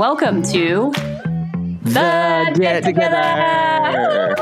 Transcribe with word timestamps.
Welcome 0.00 0.42
to 0.44 0.92
the 1.82 2.56
Get 2.58 2.84
Together. 2.84 4.34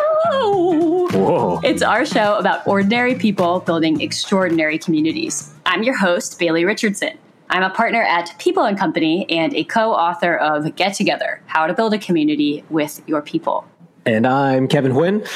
Whoa. 1.11 1.59
It's 1.65 1.83
our 1.83 2.07
show 2.07 2.37
about 2.39 2.65
ordinary 2.65 3.17
people 3.17 3.59
building 3.59 4.01
extraordinary 4.01 4.79
communities. 4.79 5.53
I'm 5.67 5.83
your 5.83 5.97
host, 5.97 6.39
Bailey 6.39 6.65
Richardson. 6.65 7.19
I'm 7.51 7.65
a 7.65 7.71
partner 7.71 8.01
at 8.03 8.39
People 8.39 8.67
and 8.67 8.79
Company 8.79 9.29
and 9.29 9.53
a 9.53 9.65
co-author 9.65 10.37
of 10.37 10.77
Get 10.77 10.95
Together: 10.95 11.43
How 11.47 11.67
to 11.67 11.75
Build 11.75 11.93
a 11.93 11.99
Community 11.99 12.63
with 12.71 13.03
Your 13.09 13.21
People. 13.21 13.67
And 14.07 14.29
I'm 14.29 14.69
Kevin 14.69 14.93
Huynh, 14.93 15.29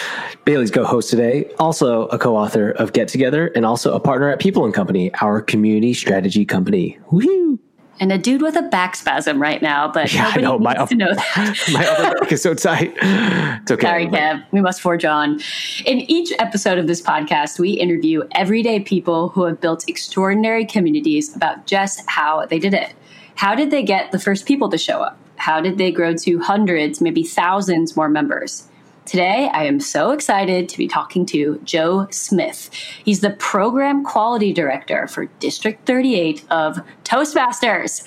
Bailey's 0.44 0.70
co-host 0.70 1.10
today, 1.10 1.50
also 1.58 2.06
a 2.06 2.18
co-author 2.18 2.70
of 2.70 2.92
Get 2.92 3.08
Together 3.08 3.48
and 3.56 3.66
also 3.66 3.92
a 3.92 3.98
partner 3.98 4.30
at 4.30 4.38
People 4.38 4.64
and 4.64 4.72
Company, 4.72 5.12
our 5.14 5.42
community 5.42 5.92
strategy 5.94 6.44
company. 6.44 6.96
Woohoo! 7.10 7.58
And 8.00 8.10
a 8.10 8.18
dude 8.18 8.42
with 8.42 8.56
a 8.56 8.62
back 8.62 8.96
spasm 8.96 9.40
right 9.40 9.62
now, 9.62 9.90
but 9.90 10.12
yeah, 10.12 10.34
nobody 10.36 10.40
I 10.40 10.40
know. 10.40 10.56
needs 10.56 10.60
my, 10.60 10.74
to 10.86 10.94
know 10.94 11.14
that. 11.14 11.70
my 11.72 11.86
upper 11.86 12.20
back 12.20 12.32
is 12.32 12.42
so 12.42 12.54
tight. 12.54 12.94
It's 13.00 13.70
okay. 13.70 13.86
Sorry, 13.86 14.06
Kev. 14.06 14.44
We 14.50 14.60
must 14.60 14.80
forge 14.80 15.04
on. 15.04 15.40
In 15.84 15.98
each 16.10 16.32
episode 16.38 16.78
of 16.78 16.86
this 16.86 17.00
podcast, 17.00 17.58
we 17.58 17.70
interview 17.72 18.22
everyday 18.32 18.80
people 18.80 19.28
who 19.30 19.44
have 19.44 19.60
built 19.60 19.88
extraordinary 19.88 20.64
communities 20.64 21.34
about 21.36 21.66
just 21.66 22.02
how 22.08 22.46
they 22.46 22.58
did 22.58 22.74
it. 22.74 22.94
How 23.34 23.54
did 23.54 23.70
they 23.70 23.82
get 23.82 24.12
the 24.12 24.18
first 24.18 24.46
people 24.46 24.68
to 24.70 24.78
show 24.78 25.00
up? 25.00 25.18
How 25.36 25.60
did 25.60 25.78
they 25.78 25.90
grow 25.90 26.14
to 26.14 26.38
hundreds, 26.40 27.00
maybe 27.00 27.22
thousands 27.22 27.96
more 27.96 28.08
members? 28.08 28.68
Today, 29.04 29.50
I 29.52 29.64
am 29.64 29.80
so 29.80 30.12
excited 30.12 30.68
to 30.68 30.78
be 30.78 30.86
talking 30.86 31.26
to 31.26 31.60
Joe 31.64 32.06
Smith. 32.10 32.70
He's 33.04 33.20
the 33.20 33.30
Program 33.30 34.04
Quality 34.04 34.52
Director 34.52 35.08
for 35.08 35.26
District 35.40 35.84
38 35.86 36.44
of 36.50 36.78
Toastmasters. 37.02 38.04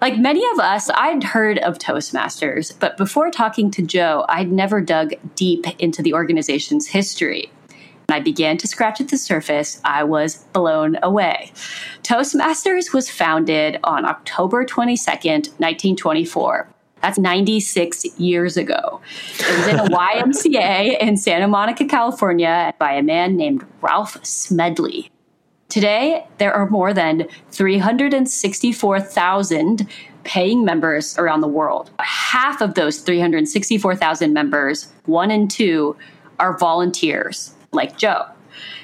Like 0.00 0.16
many 0.16 0.42
of 0.52 0.58
us, 0.58 0.88
I'd 0.94 1.22
heard 1.22 1.58
of 1.58 1.78
Toastmasters, 1.78 2.72
but 2.80 2.96
before 2.96 3.30
talking 3.30 3.70
to 3.72 3.82
Joe, 3.82 4.24
I'd 4.30 4.50
never 4.50 4.80
dug 4.80 5.12
deep 5.34 5.66
into 5.78 6.02
the 6.02 6.14
organization's 6.14 6.88
history. 6.88 7.52
When 8.06 8.18
I 8.18 8.20
began 8.20 8.56
to 8.56 8.66
scratch 8.66 9.02
at 9.02 9.08
the 9.08 9.18
surface, 9.18 9.82
I 9.84 10.04
was 10.04 10.44
blown 10.54 10.96
away. 11.02 11.52
Toastmasters 12.02 12.94
was 12.94 13.10
founded 13.10 13.78
on 13.84 14.06
October 14.06 14.64
22nd, 14.64 15.50
1924 15.58 16.68
that's 17.02 17.18
96 17.18 18.04
years 18.18 18.56
ago. 18.56 19.00
It 19.38 19.58
was 19.58 19.68
in 19.68 19.78
a 19.78 19.84
YMCA 19.84 20.98
in 21.00 21.16
Santa 21.16 21.46
Monica, 21.48 21.84
California, 21.84 22.74
by 22.78 22.92
a 22.92 23.02
man 23.02 23.36
named 23.36 23.66
Ralph 23.80 24.24
Smedley. 24.24 25.10
Today, 25.68 26.26
there 26.38 26.54
are 26.54 26.70
more 26.70 26.94
than 26.94 27.26
364,000 27.50 29.86
paying 30.24 30.64
members 30.64 31.16
around 31.18 31.42
the 31.42 31.48
world. 31.48 31.90
Half 32.00 32.60
of 32.60 32.74
those 32.74 32.98
364,000 33.00 34.32
members, 34.32 34.90
one 35.04 35.30
in 35.30 35.46
two, 35.48 35.96
are 36.40 36.58
volunteers 36.58 37.54
like 37.72 37.98
Joe. 37.98 38.26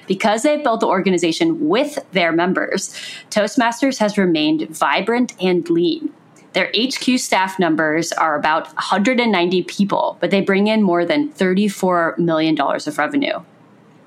Because 0.06 0.42
they've 0.42 0.62
built 0.62 0.80
the 0.80 0.86
organization 0.86 1.68
with 1.68 1.98
their 2.12 2.32
members, 2.32 2.94
Toastmasters 3.30 3.98
has 3.98 4.18
remained 4.18 4.68
vibrant 4.68 5.32
and 5.40 5.68
lean. 5.70 6.12
Their 6.54 6.70
HQ 6.76 7.18
staff 7.18 7.58
numbers 7.58 8.12
are 8.12 8.38
about 8.38 8.66
190 8.74 9.64
people, 9.64 10.16
but 10.20 10.30
they 10.30 10.40
bring 10.40 10.68
in 10.68 10.82
more 10.82 11.04
than 11.04 11.30
$34 11.32 12.16
million 12.16 12.58
of 12.58 12.98
revenue. 12.98 13.40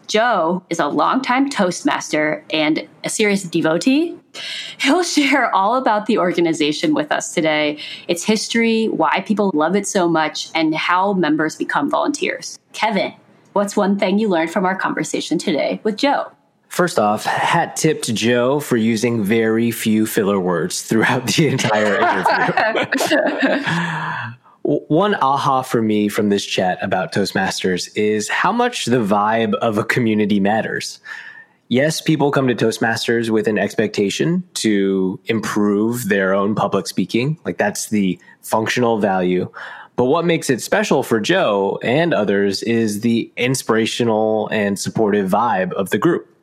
Joe 0.08 0.64
is 0.70 0.80
a 0.80 0.88
longtime 0.88 1.50
Toastmaster 1.50 2.46
and 2.50 2.88
a 3.04 3.10
serious 3.10 3.44
devotee. 3.44 4.18
He'll 4.80 5.04
share 5.18 5.54
all 5.54 5.76
about 5.76 6.06
the 6.06 6.18
organization 6.18 6.94
with 6.94 7.12
us 7.12 7.34
today, 7.34 7.80
its 8.08 8.24
history, 8.24 8.88
why 8.88 9.20
people 9.28 9.52
love 9.54 9.76
it 9.76 9.86
so 9.86 10.08
much, 10.08 10.50
and 10.56 10.74
how 10.74 11.12
members 11.12 11.58
become 11.58 11.90
volunteers. 11.90 12.58
Kevin, 12.72 13.14
what's 13.52 13.76
one 13.76 14.00
thing 14.00 14.20
you 14.20 14.30
learned 14.30 14.52
from 14.52 14.66
our 14.66 14.78
conversation 14.78 15.38
today 15.38 15.82
with 15.84 15.98
Joe? 15.98 16.32
First 16.78 17.00
off, 17.00 17.26
hat 17.26 17.76
tip 17.76 18.04
to 18.04 18.14
Joe 18.14 18.60
for 18.60 18.78
using 18.78 19.24
very 19.24 19.72
few 19.72 20.06
filler 20.06 20.40
words 20.40 20.84
throughout 20.84 21.26
the 21.26 21.48
entire 21.48 21.96
interview. 21.96 23.64
One 24.62 25.16
aha 25.16 25.64
for 25.64 25.82
me 25.82 26.08
from 26.08 26.30
this 26.30 26.46
chat 26.46 26.78
about 26.84 27.12
Toastmasters 27.12 27.90
is 27.96 28.30
how 28.30 28.52
much 28.52 28.86
the 28.86 29.04
vibe 29.04 29.56
of 29.56 29.80
a 29.80 29.84
community 29.84 30.40
matters. 30.40 31.00
Yes, 31.68 32.00
people 32.00 32.30
come 32.30 32.48
to 32.48 32.54
Toastmasters 32.54 33.32
with 33.32 33.48
an 33.48 33.58
expectation 33.58 34.44
to 34.54 35.20
improve 35.26 36.10
their 36.10 36.36
own 36.36 36.54
public 36.54 36.86
speaking. 36.86 37.40
Like 37.44 37.58
that's 37.58 37.90
the 37.90 38.20
functional 38.44 39.00
value. 39.00 39.52
But 39.96 40.06
what 40.06 40.26
makes 40.26 40.48
it 40.52 40.62
special 40.62 41.02
for 41.02 41.20
Joe 41.20 41.80
and 41.82 42.14
others 42.14 42.62
is 42.62 43.02
the 43.02 43.32
inspirational 43.36 44.48
and 44.50 44.78
supportive 44.78 45.28
vibe 45.28 45.74
of 45.74 45.90
the 45.90 45.98
group 45.98 46.36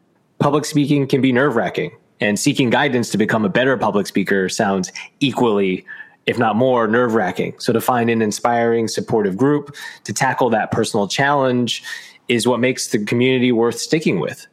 public 0.45 0.67
speaking 0.67 1.07
can 1.07 1.23
be 1.23 1.33
nerve 1.33 1.57
wracking, 1.57 1.91
and 2.21 2.39
seeking 2.39 2.69
guidance 2.69 3.09
to 3.09 3.17
become 3.17 3.47
a 3.47 3.49
better 3.49 3.79
public 3.79 4.07
speaker 4.07 4.47
sounds 4.51 4.93
equally, 5.21 5.87
if 6.27 6.39
not 6.39 6.55
more, 6.55 6.87
nerve 6.87 7.15
wracking. 7.15 7.59
So, 7.59 7.73
to 7.73 7.81
find 7.81 8.11
an 8.11 8.21
inspiring, 8.21 8.87
supportive 8.87 9.39
group 9.39 9.75
to 10.05 10.13
tackle 10.13 10.51
that 10.51 10.71
personal 10.71 11.09
challenge 11.09 11.83
is 12.29 12.47
what 12.47 12.61
makes 12.61 12.89
the 12.89 13.03
community 13.07 13.53
worth 13.53 13.79
sticking 13.79 14.21
with. 14.21 14.47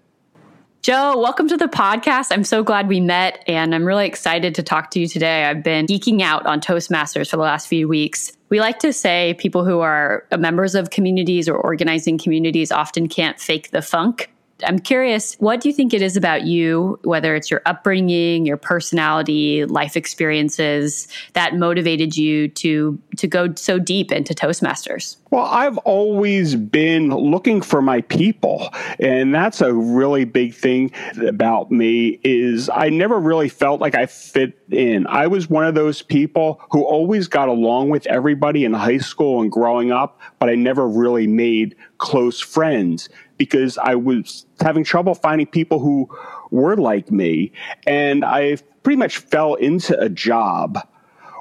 Joe, 0.81 1.19
welcome 1.19 1.50
to 1.50 1.57
the 1.57 1.68
podcast. 1.68 2.31
I'm 2.31 2.46
so 2.46 2.63
glad 2.63 2.88
we 2.88 3.02
met 3.02 3.44
and 3.46 3.75
I'm 3.75 3.84
really 3.84 4.08
excited 4.08 4.56
to 4.56 4.63
talk 4.63 4.91
to 4.91 5.00
you 5.00 5.08
today. 5.08 5.44
I've 5.44 5.62
been 5.62 5.88
geeking 5.88 6.22
out 6.22 6.46
on 6.46 6.62
Toastmasters 6.62 7.29
for 7.29 7.35
the 7.35 7.44
last 7.44 7.68
few 7.68 7.90
weeks. 7.90 8.31
We 8.47 8.62
like 8.62 8.79
to 8.79 8.94
say 8.94 9.35
people 9.38 9.66
who 9.66 9.81
are 9.81 10.25
members 10.40 10.73
of 10.73 10.90
communities 10.90 11.50
or 11.50 11.56
organizing 11.56 12.18
communities 12.18 12.72
often 12.72 13.09
can't 13.09 13.40
fake 13.41 13.72
the 13.72 13.81
funk. 13.81 14.31
I'm 14.63 14.79
curious, 14.79 15.35
what 15.35 15.61
do 15.61 15.69
you 15.69 15.73
think 15.73 15.94
it 15.94 16.01
is 16.01 16.17
about 16.17 16.44
you, 16.44 16.99
whether 17.03 17.35
it's 17.35 17.49
your 17.49 17.61
upbringing, 17.66 18.45
your 18.45 18.57
personality, 18.57 19.66
life 19.66 19.95
experiences, 19.95 21.07
that 21.33 21.55
motivated 21.55 22.17
you 22.17 22.47
to 22.49 22.99
to 23.17 23.27
go 23.27 23.53
so 23.55 23.79
deep 23.79 24.11
into 24.11 24.33
Toastmasters? 24.33 25.17
Well, 25.31 25.45
I've 25.45 25.77
always 25.79 26.55
been 26.55 27.09
looking 27.09 27.61
for 27.61 27.81
my 27.81 28.01
people, 28.01 28.69
and 28.99 29.33
that's 29.33 29.61
a 29.61 29.73
really 29.73 30.25
big 30.25 30.53
thing 30.53 30.91
about 31.25 31.72
me 31.72 32.19
is 32.23 32.69
I 32.69 32.89
never 32.89 33.19
really 33.19 33.47
felt 33.47 33.79
like 33.79 33.95
I 33.95 34.07
fit 34.07 34.57
in. 34.72 35.07
I 35.07 35.28
was 35.28 35.49
one 35.49 35.66
of 35.66 35.75
those 35.75 36.01
people 36.01 36.61
who 36.72 36.83
always 36.83 37.28
got 37.28 37.47
along 37.47 37.89
with 37.89 38.05
everybody 38.07 38.66
in 38.66 38.73
high 38.73 38.97
school 38.97 39.41
and 39.41 39.51
growing 39.51 39.91
up, 39.91 40.19
but 40.39 40.49
I 40.49 40.55
never 40.55 40.88
really 40.88 41.28
made 41.28 41.75
close 41.97 42.41
friends 42.41 43.07
because 43.41 43.79
I 43.79 43.96
was 43.96 44.46
having 44.59 44.84
trouble 44.84 45.16
finding 45.16 45.47
people 45.47 45.79
who 45.79 46.07
were 46.52 46.78
like 46.78 47.09
me. 47.09 47.52
And 47.88 48.24
I 48.24 48.57
pretty 48.84 48.97
much 48.97 49.18
fell 49.18 49.56
into 49.56 50.00
a 50.00 50.09
job 50.09 50.78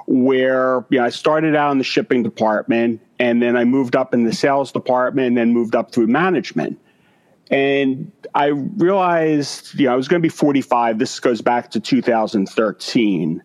where 0.06 0.86
you 0.88 0.98
know, 0.98 1.04
I 1.04 1.10
started 1.10 1.54
out 1.54 1.72
in 1.72 1.76
the 1.76 1.84
shipping 1.84 2.22
department 2.22 3.02
and 3.18 3.42
then 3.42 3.54
I 3.54 3.66
moved 3.66 3.96
up 3.96 4.14
in 4.14 4.24
the 4.24 4.32
sales 4.32 4.72
department 4.72 5.28
and 5.28 5.36
then 5.36 5.52
moved 5.52 5.74
up 5.74 5.92
through 5.92 6.06
management. 6.06 6.80
And 7.50 8.10
I 8.34 8.46
realized, 8.46 9.78
you 9.78 9.84
know, 9.84 9.92
I 9.92 9.96
was 9.96 10.08
going 10.08 10.22
to 10.22 10.26
be 10.26 10.30
45. 10.30 10.98
This 10.98 11.20
goes 11.20 11.42
back 11.42 11.70
to 11.72 11.80
2013. 11.80 13.42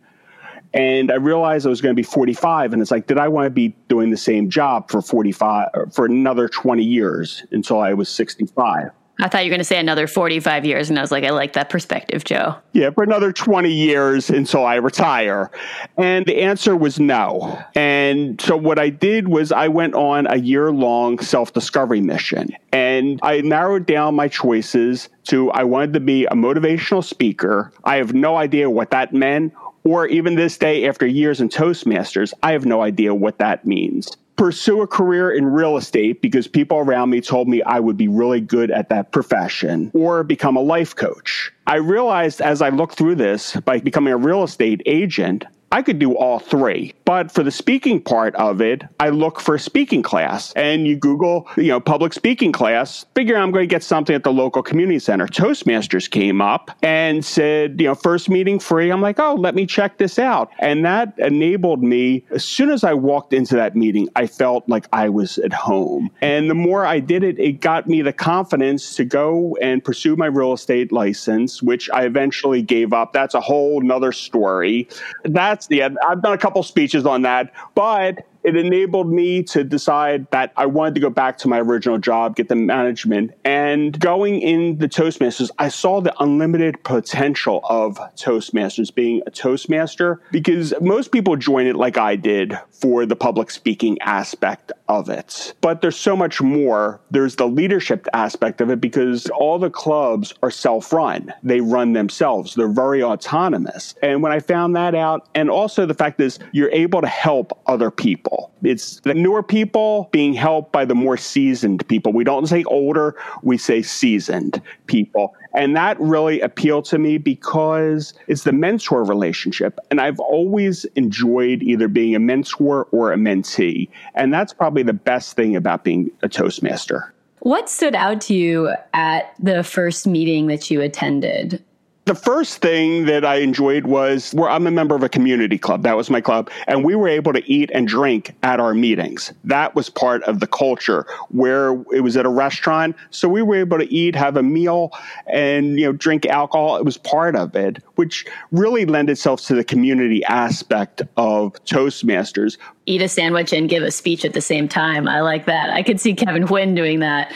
And 0.75 1.09
I 1.09 1.16
realized 1.16 1.66
I 1.66 1.69
was 1.69 1.81
going 1.81 1.96
to 1.96 2.00
be 2.00 2.03
45. 2.03 2.74
And 2.74 2.81
it's 2.81 2.91
like, 2.91 3.08
did 3.08 3.18
I 3.18 3.30
want 3.30 3.46
to 3.46 3.50
be 3.50 3.69
doing 3.88 4.12
the 4.12 4.18
same 4.18 4.50
job 4.50 4.91
for 4.91 5.02
45, 5.02 5.69
for 5.94 6.06
another 6.06 6.50
20 6.50 6.84
years 6.84 7.44
until 7.52 7.80
I 7.80 7.94
was 7.94 8.09
65? 8.09 8.91
I 9.18 9.30
thought 9.30 9.46
you 9.46 9.50
were 9.50 9.53
going 9.53 9.59
to 9.59 9.63
say 9.63 9.80
another 9.80 10.08
45 10.08 10.66
years. 10.66 10.90
And 10.90 11.00
I 11.00 11.02
was 11.02 11.12
like, 11.12 11.24
I 11.24 11.30
like 11.30 11.53
that 11.53 11.69
perspective, 11.69 12.25
Joe. 12.25 12.56
Yeah, 12.74 12.90
for 12.90 13.03
another 13.03 13.31
20 13.31 13.72
years 13.72 14.30
until 14.30 14.66
I 14.66 14.75
retire. 14.75 15.51
And 15.98 16.25
the 16.25 16.42
answer 16.42 16.75
was 16.75 17.00
no. 17.00 17.57
And 17.75 18.42
so 18.42 18.57
what 18.57 18.77
I 18.77 18.89
did 18.89 19.30
was 19.30 19.54
I 19.54 19.69
went 19.69 19.95
on 19.95 20.27
a 20.27 20.36
year 20.36 20.74
long 20.74 21.19
self 21.19 21.54
discovery 21.54 22.01
mission. 22.01 22.50
And 22.74 23.19
I 23.24 23.39
narrowed 23.39 23.86
down 23.86 24.16
my 24.16 24.27
choices 24.27 25.07
to 25.25 25.50
I 25.51 25.63
wanted 25.63 25.94
to 25.94 26.01
be 26.01 26.25
a 26.25 26.33
motivational 26.33 27.04
speaker. 27.04 27.72
I 27.86 27.95
have 27.95 28.13
no 28.13 28.36
idea 28.36 28.69
what 28.69 28.92
that 28.92 29.13
meant 29.13 29.54
or 29.86 30.08
even 30.08 30.36
this 30.36 30.58
day 30.58 30.88
after 30.88 31.08
years 31.08 31.40
in 31.40 31.48
Toastmasters, 31.48 32.34
I 32.44 32.52
have 32.52 32.66
no 32.66 32.82
idea 32.82 33.14
what 33.14 33.38
that 33.38 33.66
means. 33.66 34.18
Pursue 34.36 34.82
a 34.82 34.88
career 34.88 35.32
in 35.32 35.46
real 35.46 35.78
estate 35.78 36.22
because 36.22 36.46
people 36.46 36.80
around 36.80 37.10
me 37.10 37.22
told 37.22 37.48
me 37.48 37.62
I 37.62 37.80
would 37.80 37.96
be 37.96 38.10
really 38.10 38.42
good 38.42 38.70
at 38.70 38.90
that 38.90 39.14
profession, 39.14 39.92
or 39.94 40.24
become 40.24 40.58
a 40.58 40.62
life 40.62 40.94
coach. 40.94 41.54
I 41.68 41.78
realized 41.78 42.42
as 42.42 42.62
I 42.62 42.68
looked 42.70 42.96
through 42.96 43.16
this, 43.16 43.56
by 43.62 43.80
becoming 43.80 44.12
a 44.12 44.18
real 44.18 44.44
estate 44.44 44.82
agent, 44.86 45.46
I 45.71 45.81
could 45.81 46.00
do 46.00 46.15
all 46.15 46.39
three. 46.39 46.94
But 47.06 47.31
for 47.31 47.44
the 47.44 47.51
speaking 47.51 48.01
part 48.01 48.35
of 48.35 48.62
it, 48.62 48.83
I 49.00 49.09
look 49.09 49.39
for 49.39 49.56
a 49.56 49.59
speaking 49.59 50.01
class 50.01 50.53
and 50.53 50.88
you 50.88 50.95
Google, 50.95 51.47
you 51.57 51.67
know, 51.67 51.79
public 51.79 52.13
speaking 52.13 52.51
class, 52.51 53.06
figure 53.15 53.35
I'm 53.35 53.51
going 53.51 53.63
to 53.63 53.73
get 53.73 53.83
something 53.83 54.15
at 54.15 54.23
the 54.23 54.31
local 54.31 54.63
community 54.63 55.00
center. 55.00 55.27
Toastmasters 55.27 56.09
came 56.09 56.41
up 56.41 56.71
and 56.81 57.23
said, 57.23 57.79
you 57.79 57.88
know, 57.88 57.95
first 57.95 58.29
meeting 58.29 58.59
free. 58.59 58.89
I'm 58.89 59.01
like, 59.01 59.19
oh, 59.19 59.35
let 59.35 59.53
me 59.53 59.65
check 59.65 59.97
this 59.97 60.17
out. 60.17 60.51
And 60.59 60.85
that 60.85 61.13
enabled 61.17 61.83
me, 61.83 62.25
as 62.31 62.44
soon 62.44 62.69
as 62.69 62.83
I 62.83 62.94
walked 62.94 63.33
into 63.33 63.56
that 63.56 63.75
meeting, 63.75 64.09
I 64.15 64.27
felt 64.27 64.67
like 64.69 64.88
I 64.94 65.09
was 65.09 65.38
at 65.39 65.53
home. 65.53 66.09
And 66.21 66.50
the 66.50 66.56
more 66.56 66.85
I 66.85 67.00
did 67.00 67.23
it, 67.23 67.39
it 67.39 67.62
got 67.62 67.88
me 67.88 68.01
the 68.01 68.13
confidence 68.13 68.95
to 68.95 69.06
go 69.06 69.57
and 69.62 69.83
pursue 69.83 70.15
my 70.15 70.27
real 70.27 70.53
estate 70.53 70.91
license, 70.91 71.62
which 71.62 71.89
I 71.89 72.06
eventually 72.06 72.62
gave 72.62 72.94
up. 72.94 73.13
That's 73.13 73.33
a 73.33 73.41
whole 73.41 73.81
nother 73.81 74.12
story. 74.12 74.88
That's 75.23 75.55
that's 75.56 75.68
the 75.68 75.81
end. 75.81 75.98
I've 76.06 76.22
done 76.22 76.34
a 76.34 76.38
couple 76.38 76.62
speeches 76.63 77.06
on 77.06 77.22
that, 77.22 77.54
but 77.75 78.28
it 78.44 78.57
enabled 78.57 79.12
me 79.12 79.42
to 79.42 79.63
decide 79.63 80.30
that 80.31 80.52
I 80.57 80.66
wanted 80.66 80.96
to 80.96 81.00
go 81.00 81.10
back 81.10 81.38
to 81.40 81.48
my 81.48 81.60
original 81.60 81.98
job, 81.98 82.36
get 82.36 82.50
the 82.50 82.56
management. 82.56 83.31
And 83.46 83.98
going 83.98 84.42
in 84.42 84.78
the 84.78 84.88
Toastmasters, 84.90 85.50
I 85.57 85.69
saw 85.69 86.02
the 86.02 86.13
unlimited 86.22 86.84
potential 86.84 87.62
of 87.63 87.98
Toastmasters 88.18 88.94
being 88.94 89.24
a 89.25 89.31
Toastmaster 89.31 90.22
because 90.31 90.74
most 90.81 91.12
people 91.12 91.38
join 91.38 91.68
it 91.68 91.75
like 91.75 91.98
I 91.98 92.18
did 92.18 92.60
for 92.72 93.06
the 93.06 93.16
public 93.16 93.50
speaking 93.50 93.98
aspect 94.01 94.74
of 94.88 95.10
it. 95.10 95.54
But 95.62 95.82
there's 95.82 95.96
so 95.96 96.16
much 96.16 96.42
more. 96.42 97.00
There's 97.12 97.36
the 97.36 97.48
leadership 97.48 98.08
aspect 98.14 98.62
of 98.62 98.70
it 98.70 98.80
because 98.80 99.28
all 99.28 99.58
the 99.58 99.70
clubs 99.70 100.34
are 100.44 100.52
self 100.52 100.94
run, 100.94 101.34
they 101.44 101.62
run 101.62 101.94
themselves, 101.94 102.56
they're 102.56 102.68
very 102.68 103.02
autonomous. 103.02 103.96
And 104.02 104.22
when 104.22 104.32
I 104.32 104.40
found 104.40 104.76
that 104.76 104.96
out, 104.96 105.28
and 105.36 105.50
also 105.50 105.86
the 105.86 105.94
fact 105.94 106.20
is 106.20 106.40
you're 106.52 106.72
able 106.72 107.02
to 107.02 107.08
help 107.08 107.60
other 107.68 107.92
people. 107.92 108.52
It's 108.64 109.00
the 109.02 109.14
newer 109.14 109.44
people 109.44 110.10
being 110.12 110.34
helped 110.34 110.72
by 110.72 110.86
the 110.86 110.96
more 110.96 111.18
seasoned 111.18 111.88
people. 111.88 112.14
We 112.14 112.24
don't 112.24 112.48
say 112.48 112.64
older, 112.66 113.16
we 113.44 113.58
say 113.58 113.82
seasoned 113.82 114.62
people. 114.88 115.36
And 115.56 115.76
that 115.78 116.00
really 116.02 116.42
appealed 116.42 116.84
to 116.86 116.98
me 116.98 117.18
because 117.18 118.14
it's 118.28 118.44
the 118.44 118.52
mentor 118.52 119.06
relationship. 119.06 119.80
And 119.90 120.02
I've 120.02 120.20
always 120.20 120.84
enjoyed 120.96 121.64
either 121.64 121.88
being 121.88 122.14
a 122.14 122.20
mentor 122.20 122.88
or 122.92 123.14
a 123.14 123.16
mentee. 123.16 123.90
And 124.16 124.34
that's 124.34 124.52
probably 124.52 124.75
the 124.83 124.94
best 124.94 125.36
thing 125.36 125.56
about 125.56 125.83
being 125.83 126.12
a 126.22 126.30
Toastmaster. 126.30 127.13
What 127.39 127.69
stood 127.69 127.95
out 127.95 128.22
to 128.22 128.33
you 128.33 128.74
at 128.94 129.36
the 129.39 129.63
first 129.63 130.07
meeting 130.07 130.48
that 130.48 130.72
you 130.72 130.81
attended? 130.81 131.63
The 132.06 132.13
first 132.13 132.60
thing 132.60 133.07
that 133.07 133.25
I 133.25 133.38
enjoyed 133.38 133.88
was 133.88 134.31
where 134.31 134.48
I'm 134.48 134.68
a 134.68 134.72
member 134.72 134.94
of 134.94 135.02
a 135.02 135.10
community 135.10 135.57
club. 135.57 135.81
That 135.81 135.98
was 135.98 136.12
my 136.12 136.22
club. 136.22 136.52
And 136.68 136.86
we 136.86 136.94
were 136.94 137.07
able 137.07 137.34
to 137.34 137.44
eat 137.52 137.72
and 137.74 137.88
drink 137.88 138.36
at 138.44 138.60
our 138.60 138.75
meetings. 138.75 139.34
That 139.44 139.74
was 139.74 139.90
part 139.90 140.22
of 140.25 140.40
the 140.40 140.46
culture 140.46 141.07
where 141.30 141.72
it 141.92 142.02
was 142.02 142.16
at 142.16 142.28
a 142.28 142.30
restaurant. 142.30 142.96
So 143.10 143.28
we 143.28 143.42
were 143.42 143.56
able 143.56 143.80
to 143.80 143.92
eat, 143.92 144.16
have 144.16 144.38
a 144.38 144.44
meal 144.44 144.92
and, 145.25 145.80
you 145.80 145.88
know, 145.88 145.94
drink 145.94 146.28
alcohol. 146.28 146.78
It 146.78 146.86
was 146.86 146.98
part 146.98 147.36
of 147.36 147.56
it, 147.56 147.81
which 147.96 148.28
really 148.51 148.86
lent 148.86 149.10
itself 149.10 149.42
to 149.48 149.56
the 149.56 149.63
community 149.63 150.24
aspect 150.25 151.01
of 151.18 151.54
Toastmasters. 151.66 152.58
Eat 152.86 153.01
a 153.01 153.10
sandwich 153.10 153.51
and 153.51 153.68
give 153.68 153.81
a 153.81 153.90
speech 153.90 154.24
at 154.25 154.34
the 154.34 154.42
same 154.42 154.68
time. 154.68 155.08
I 155.08 155.22
like 155.22 155.48
that. 155.48 155.72
I 155.72 155.81
could 155.81 156.00
see 156.00 156.13
Kevin 156.13 156.44
Huynh 156.44 156.75
doing 156.75 157.00
that. 157.00 157.34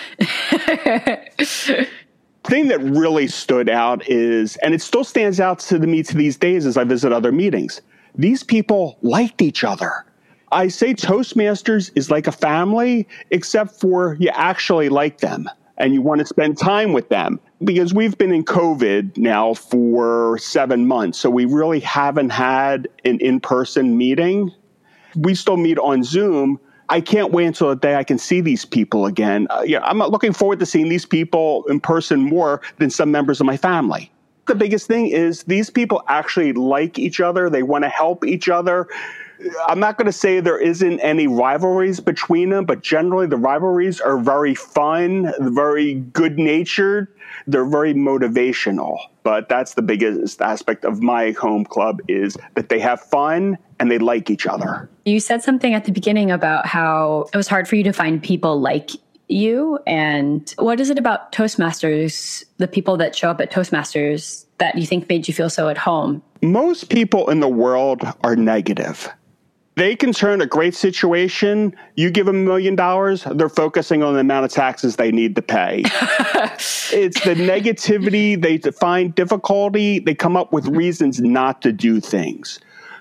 thing 2.50 2.68
that 2.69 2.80
really 2.81 3.28
stood 3.28 3.69
out 3.69 4.07
is, 4.10 4.57
and 4.57 4.74
it 4.74 4.81
still 4.81 5.04
stands 5.04 5.40
out 5.40 5.60
to 5.60 5.80
me 5.80 6.04
to 6.04 6.18
these 6.18 6.36
days 6.36 6.66
as 6.66 6.78
I 6.78 6.84
visit 6.84 7.13
other 7.13 7.31
meetings, 7.31 7.81
these 8.16 8.44
people 8.44 8.98
liked 9.01 9.42
each 9.42 9.63
other. 9.63 10.06
I 10.51 10.68
say 10.68 10.96
Toastmasters 10.96 11.92
is 11.96 12.10
like 12.10 12.25
a 12.25 12.31
family, 12.31 13.07
except 13.30 13.80
for 13.80 14.16
you 14.19 14.30
actually 14.30 14.90
like 14.90 15.19
them 15.19 15.48
and 15.78 15.94
you 15.94 16.01
want 16.01 16.19
to 16.19 16.25
spend 16.25 16.57
time 16.57 16.92
with 16.92 17.10
them. 17.10 17.40
Because 17.63 17.94
we've 17.94 18.18
been 18.18 18.34
in 18.34 18.44
COVID 18.44 19.18
now 19.18 19.54
for 19.54 20.38
seven 20.38 20.88
months, 20.88 21.19
so 21.19 21.30
we 21.30 21.46
really 21.46 21.81
haven't 21.81 22.30
had 22.30 22.88
an 23.06 23.19
in 23.19 23.40
person 23.40 23.98
meeting. 23.98 24.51
We 25.16 25.36
still 25.36 25.57
meet 25.57 25.78
on 25.78 26.04
Zoom, 26.04 26.60
I 26.89 27.01
can't 27.01 27.31
wait 27.31 27.45
until 27.45 27.69
the 27.69 27.75
day 27.75 27.95
I 27.95 28.03
can 28.03 28.18
see 28.18 28.41
these 28.41 28.65
people 28.65 29.06
again. 29.06 29.47
Uh, 29.50 29.63
yeah, 29.65 29.80
I'm 29.83 30.00
looking 30.00 30.33
forward 30.33 30.59
to 30.59 30.65
seeing 30.65 30.89
these 30.89 31.06
people 31.06 31.63
in 31.69 31.80
person 31.80 32.19
more 32.19 32.62
than 32.77 32.89
some 32.89 33.12
members 33.12 33.39
of 33.39 33.45
my 33.45 33.57
family. 33.57 34.12
The 34.47 34.56
biggest 34.56 34.88
thing 34.88 35.07
is 35.07 35.44
these 35.44 35.69
people 35.69 36.01
actually 36.07 36.53
like 36.53 36.97
each 36.97 37.19
other. 37.19 37.50
They 37.50 37.62
want 37.62 37.83
to 37.83 37.89
help 37.89 38.25
each 38.25 38.50
other. 38.50 38.88
I'm 39.68 39.80
not 39.80 39.97
going 39.97 40.06
to 40.06 40.12
say 40.12 40.39
there 40.39 40.59
isn't 40.59 41.00
any 41.00 41.27
rivalries 41.27 42.00
between 42.00 42.50
them, 42.50 42.65
but 42.65 42.81
generally 42.81 43.27
the 43.27 43.38
rivalries 43.38 44.01
are 44.01 44.18
very 44.18 44.56
fun, 44.56 45.33
very 45.39 45.95
good 45.95 46.38
natured. 46.38 47.07
They're 47.47 47.65
very 47.65 47.94
motivational. 47.94 48.97
But 49.24 49.50
that's 49.50 49.75
the 49.75 49.81
biggest 49.81 50.41
aspect 50.41 50.86
of 50.86 51.01
my 51.01 51.31
home 51.31 51.65
club 51.65 52.00
is 52.07 52.38
that 52.56 52.69
they 52.69 52.80
have 52.80 53.01
fun 53.01 53.57
and 53.80 53.89
they 53.89 53.97
like 53.97 54.30
each 54.30 54.45
other. 54.45 54.89
You 55.06 55.19
said 55.19 55.41
something 55.41 55.74
at 55.74 55.86
the 55.86 55.91
beginning 55.91 56.31
about 56.31 56.65
how 56.65 57.27
it 57.33 57.38
was 57.38 57.47
hard 57.47 57.68
for 57.68 57.75
you 57.75 57.83
to 57.83 57.94
find 57.94 58.21
people 58.21 58.59
like 58.59 58.91
you. 59.30 59.80
And 59.86 60.53
what 60.57 60.80
is 60.80 60.89
it 60.89 60.97
about 60.97 61.31
Toastmasters, 61.31 62.44
the 62.57 62.68
people 62.68 62.97
that 62.97 63.15
show 63.15 63.30
up 63.30 63.39
at 63.39 63.51
Toastmasters, 63.51 64.45
that 64.57 64.77
you 64.77 64.86
think 64.86 65.07
made 65.07 65.27
you 65.27 65.33
feel 65.33 65.50
so 65.50 65.69
at 65.69 65.77
home? 65.77 66.21
Most 66.41 66.89
people 66.89 67.30
in 67.30 67.39
the 67.39 67.47
world 67.47 68.01
are 68.24 68.36
negative. 68.36 69.09
They 69.79 69.95
can 69.95 70.11
turn 70.11 70.41
a 70.41 70.45
great 70.45 70.75
situation. 70.75 71.73
You 71.95 72.11
give 72.11 72.25
them 72.25 72.35
a 72.35 72.39
million 72.39 72.75
dollars, 72.75 73.23
they're 73.23 73.47
focusing 73.47 74.03
on 74.03 74.13
the 74.13 74.19
amount 74.19 74.43
of 74.43 74.51
taxes 74.51 74.97
they 74.97 75.09
need 75.09 75.37
to 75.37 75.41
pay. 75.41 75.83
it's 76.91 77.23
the 77.23 77.33
negativity. 77.33 78.39
They 78.39 78.57
find 78.71 79.15
difficulty. 79.15 79.99
They 79.99 80.15
come 80.15 80.35
up 80.35 80.51
with 80.51 80.67
reasons 80.67 81.21
not 81.21 81.61
to 81.61 81.71
do 81.71 82.01
things. 82.01 82.59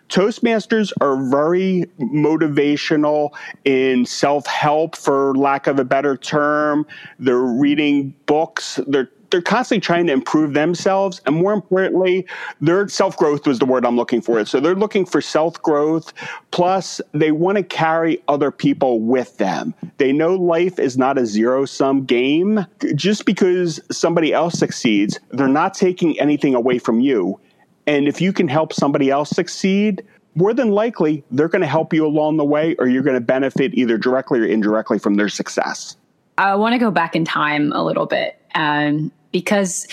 Toastmasters 0.09 0.93
are 1.01 1.21
very 1.21 1.85
motivational 1.99 3.31
in 3.65 4.07
self 4.07 4.47
help, 4.47 4.97
for 4.97 5.35
lack 5.35 5.67
of 5.67 5.81
a 5.81 5.85
better 5.85 6.17
term. 6.17 6.87
They're 7.19 7.39
reading 7.39 8.15
books. 8.27 8.79
They're 8.87 9.11
they're 9.31 9.43
constantly 9.43 9.81
trying 9.81 10.07
to 10.07 10.13
improve 10.13 10.55
themselves 10.55 11.21
and 11.27 11.37
more 11.37 11.53
importantly 11.53 12.27
their 12.61 12.89
self-growth 12.89 13.47
was 13.47 13.59
the 13.59 13.67
word 13.67 13.85
i'm 13.85 13.97
looking 13.97 14.21
for 14.21 14.45
so 14.45 14.61
they're 14.61 14.75
looking 14.75 15.05
for 15.05 15.21
self-growth 15.21 16.13
plus 16.51 17.01
they 17.13 17.33
want 17.33 17.57
to 17.57 17.63
carry 17.63 18.23
other 18.29 18.51
people 18.51 19.01
with 19.01 19.37
them 19.39 19.75
they 19.99 20.13
know 20.13 20.35
life 20.35 20.79
is 20.79 20.97
not 20.97 21.19
a 21.19 21.27
zero-sum 21.27 22.05
game 22.05 22.65
just 22.95 23.25
because 23.25 23.81
somebody 23.91 24.33
else 24.33 24.59
succeeds 24.59 25.19
they're 25.31 25.49
not 25.49 25.75
taking 25.75 26.19
anything 26.21 26.55
away 26.55 26.79
from 26.79 27.01
you 27.01 27.39
and 27.89 28.07
if 28.07 28.21
you 28.21 28.35
can 28.35 28.49
help 28.49 28.75
somebody 28.75 29.11
else 29.11 29.31
succeed, 29.31 30.05
more 30.35 30.53
than 30.53 30.71
likely 30.73 31.25
they're 31.31 31.49
going 31.49 31.63
to 31.63 31.67
help 31.67 31.95
you 31.95 32.07
along 32.07 32.37
the 32.37 32.45
way 32.45 32.77
or 32.79 32.87
you're 32.87 33.03
going 33.03 33.17
to 33.17 33.21
benefit 33.21 33.73
either 33.75 33.97
directly 33.97 34.41
or 34.41 34.45
indirectly 34.45 34.99
from 34.99 35.15
their 35.15 35.31
success. 35.31 35.97
I 36.37 36.55
want 36.55 36.75
to 36.75 36.79
go 36.79 36.91
back 36.91 37.17
in 37.17 37.25
time 37.25 37.73
a 37.73 37.83
little 37.83 38.05
bit. 38.05 38.39
Um, 38.55 39.11
because 39.33 39.87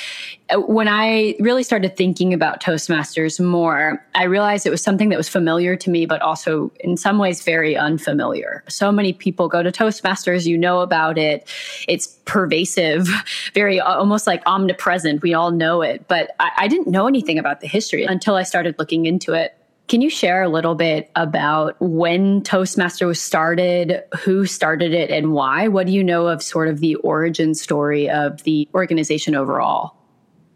uh, 0.49 0.59
when 0.59 0.87
I 0.87 1.35
really 1.39 1.63
started 1.63 1.97
thinking 1.97 2.33
about 2.33 2.61
Toastmasters 2.61 3.43
more, 3.43 4.03
I 4.13 4.23
realized 4.23 4.65
it 4.65 4.69
was 4.69 4.81
something 4.81 5.09
that 5.09 5.17
was 5.17 5.27
familiar 5.27 5.75
to 5.75 5.89
me, 5.89 6.05
but 6.05 6.21
also 6.21 6.71
in 6.79 6.97
some 6.97 7.17
ways 7.17 7.43
very 7.43 7.75
unfamiliar. 7.75 8.63
So 8.67 8.91
many 8.91 9.13
people 9.13 9.47
go 9.47 9.63
to 9.63 9.71
Toastmasters, 9.71 10.45
you 10.45 10.57
know 10.57 10.81
about 10.81 11.17
it, 11.17 11.49
it's 11.87 12.07
pervasive, 12.25 13.07
very 13.53 13.79
almost 13.79 14.27
like 14.27 14.41
omnipresent. 14.45 15.21
We 15.21 15.33
all 15.33 15.51
know 15.51 15.81
it, 15.81 16.07
but 16.07 16.31
I, 16.39 16.51
I 16.57 16.67
didn't 16.67 16.87
know 16.87 17.07
anything 17.07 17.39
about 17.39 17.61
the 17.61 17.67
history 17.67 18.03
until 18.03 18.35
I 18.35 18.43
started 18.43 18.75
looking 18.79 19.05
into 19.05 19.33
it. 19.33 19.57
Can 19.87 20.01
you 20.01 20.09
share 20.09 20.41
a 20.41 20.49
little 20.49 20.73
bit 20.73 21.11
about 21.15 21.75
when 21.79 22.41
Toastmaster 22.41 23.05
was 23.05 23.21
started, 23.21 24.01
who 24.19 24.47
started 24.47 24.93
it, 24.93 25.11
and 25.11 25.31
why? 25.31 25.67
What 25.67 25.85
do 25.85 25.93
you 25.93 26.03
know 26.03 26.27
of 26.27 26.41
sort 26.41 26.69
of 26.69 26.79
the 26.79 26.95
origin 26.95 27.53
story 27.53 28.09
of 28.09 28.41
the 28.43 28.67
organization 28.73 29.35
overall? 29.35 29.95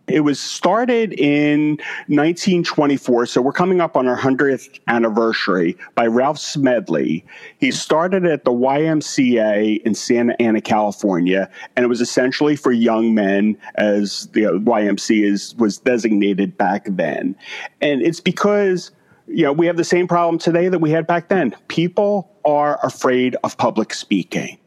It 0.08 0.22
was 0.22 0.40
started 0.40 1.14
in 1.14 1.78
1924, 2.08 3.28
so 3.28 3.44
we're 3.44 3.52
coming 3.52 3.80
up 3.80 3.96
on 3.96 4.08
our 4.08 4.18
100th 4.18 4.80
anniversary 4.88 5.78
by 5.94 6.08
Ralph 6.08 6.40
Smedley. 6.40 7.24
He 7.60 7.70
started 7.70 8.26
at 8.26 8.44
the 8.44 8.52
YMCA 8.52 9.84
in 9.84 9.94
Santa 9.94 10.36
Ana, 10.42 10.62
California, 10.62 11.48
and 11.76 11.84
it 11.84 11.88
was 11.88 12.02
essentially 12.02 12.56
for 12.56 12.72
young 12.72 13.14
men, 13.14 13.56
as 13.76 14.28
the 14.34 14.46
YMCA 14.46 15.32
is, 15.32 15.54
was 15.58 15.78
designated 15.78 16.58
back 16.58 16.86
then. 16.88 17.36
And 17.80 18.02
it's 18.02 18.20
because 18.20 18.90
you 19.30 19.44
know, 19.44 19.54
we 19.54 19.68
have 19.68 19.78
the 19.78 19.84
same 19.84 20.08
problem 20.08 20.40
today 20.40 20.70
that 20.70 20.80
we 20.80 20.92
had 20.92 21.08
back 21.08 21.30
then. 21.30 21.56
People 21.68 22.32
are 22.46 22.80
afraid 22.84 23.36
of 23.44 23.58
public 23.58 23.94
speaking. 23.94 24.58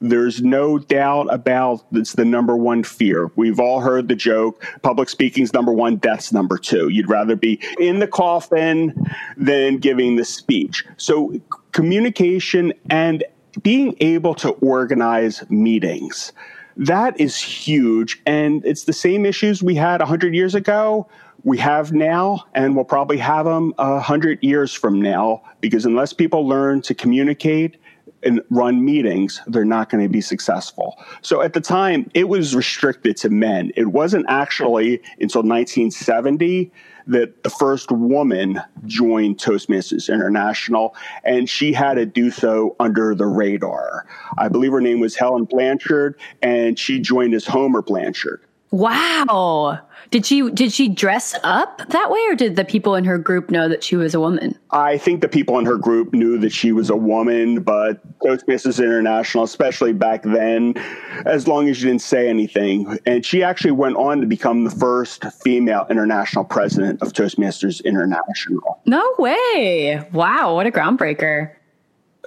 There's 0.00 0.42
no 0.42 0.78
doubt 0.78 1.32
about 1.32 1.84
it's 1.92 2.14
the 2.14 2.24
number 2.24 2.56
one 2.56 2.82
fear. 2.82 3.30
We've 3.36 3.60
all 3.60 3.80
heard 3.80 4.08
the 4.08 4.16
joke 4.16 4.64
public 4.82 5.08
speaking's 5.08 5.52
number 5.52 5.72
one, 5.72 5.96
death's 5.96 6.32
number 6.32 6.58
two. 6.58 6.88
You'd 6.88 7.08
rather 7.08 7.36
be 7.36 7.60
in 7.78 8.00
the 8.00 8.08
coffin 8.08 8.94
than 9.36 9.78
giving 9.78 10.16
the 10.16 10.24
speech. 10.24 10.84
So, 10.96 11.32
communication 11.70 12.72
and 12.90 13.22
being 13.62 13.94
able 14.00 14.34
to 14.36 14.50
organize 14.50 15.48
meetings. 15.50 16.32
That 16.76 17.18
is 17.20 17.36
huge. 17.36 18.20
And 18.26 18.64
it's 18.64 18.84
the 18.84 18.92
same 18.92 19.26
issues 19.26 19.62
we 19.62 19.74
had 19.74 20.00
100 20.00 20.34
years 20.34 20.54
ago, 20.54 21.06
we 21.44 21.58
have 21.58 21.92
now, 21.92 22.44
and 22.54 22.76
we'll 22.76 22.84
probably 22.84 23.18
have 23.18 23.44
them 23.44 23.72
100 23.76 24.42
years 24.42 24.72
from 24.72 25.00
now, 25.00 25.42
because 25.60 25.84
unless 25.84 26.12
people 26.12 26.46
learn 26.46 26.82
to 26.82 26.94
communicate 26.94 27.76
and 28.24 28.40
run 28.50 28.84
meetings, 28.84 29.40
they're 29.48 29.64
not 29.64 29.90
going 29.90 30.02
to 30.04 30.08
be 30.08 30.20
successful. 30.20 30.96
So 31.22 31.42
at 31.42 31.54
the 31.54 31.60
time, 31.60 32.08
it 32.14 32.28
was 32.28 32.54
restricted 32.54 33.16
to 33.18 33.30
men. 33.30 33.72
It 33.74 33.88
wasn't 33.88 34.26
actually 34.28 35.02
until 35.20 35.42
1970 35.42 36.70
that 37.08 37.42
the 37.42 37.50
first 37.50 37.90
woman 37.90 38.60
joined 38.86 39.38
Toastmasters 39.38 40.12
International, 40.12 40.94
and 41.24 41.50
she 41.50 41.72
had 41.72 41.94
to 41.94 42.06
do 42.06 42.30
so 42.30 42.76
under 42.78 43.12
the 43.16 43.26
radar. 43.26 44.06
I 44.38 44.46
believe 44.46 44.70
her 44.70 44.80
name 44.80 45.00
was 45.00 45.16
Helen 45.16 45.44
Blanchard, 45.44 46.16
and 46.42 46.78
she 46.78 47.00
joined 47.00 47.34
as 47.34 47.44
Homer 47.44 47.82
Blanchard. 47.82 48.44
Wow. 48.70 49.80
Did 50.12 50.26
she 50.26 50.50
did 50.50 50.74
she 50.74 50.90
dress 50.90 51.34
up 51.42 51.80
that 51.88 52.10
way 52.10 52.20
or 52.28 52.34
did 52.34 52.54
the 52.54 52.66
people 52.66 52.96
in 52.96 53.04
her 53.04 53.16
group 53.16 53.50
know 53.50 53.66
that 53.66 53.82
she 53.82 53.96
was 53.96 54.12
a 54.12 54.20
woman? 54.20 54.58
I 54.70 54.98
think 54.98 55.22
the 55.22 55.28
people 55.28 55.58
in 55.58 55.64
her 55.64 55.78
group 55.78 56.12
knew 56.12 56.36
that 56.36 56.52
she 56.52 56.70
was 56.70 56.90
a 56.90 56.96
woman, 56.96 57.62
but 57.62 58.18
Toastmasters 58.18 58.78
International, 58.78 59.44
especially 59.44 59.94
back 59.94 60.22
then, 60.22 60.74
as 61.24 61.48
long 61.48 61.66
as 61.70 61.82
you 61.82 61.88
didn't 61.88 62.02
say 62.02 62.28
anything. 62.28 62.98
And 63.06 63.24
she 63.24 63.42
actually 63.42 63.70
went 63.70 63.96
on 63.96 64.20
to 64.20 64.26
become 64.26 64.64
the 64.64 64.70
first 64.70 65.24
female 65.42 65.86
international 65.88 66.44
president 66.44 67.00
of 67.00 67.14
Toastmasters 67.14 67.82
International. 67.82 68.82
No 68.84 69.14
way. 69.18 70.06
Wow, 70.12 70.54
what 70.56 70.66
a 70.66 70.70
groundbreaker. 70.70 71.52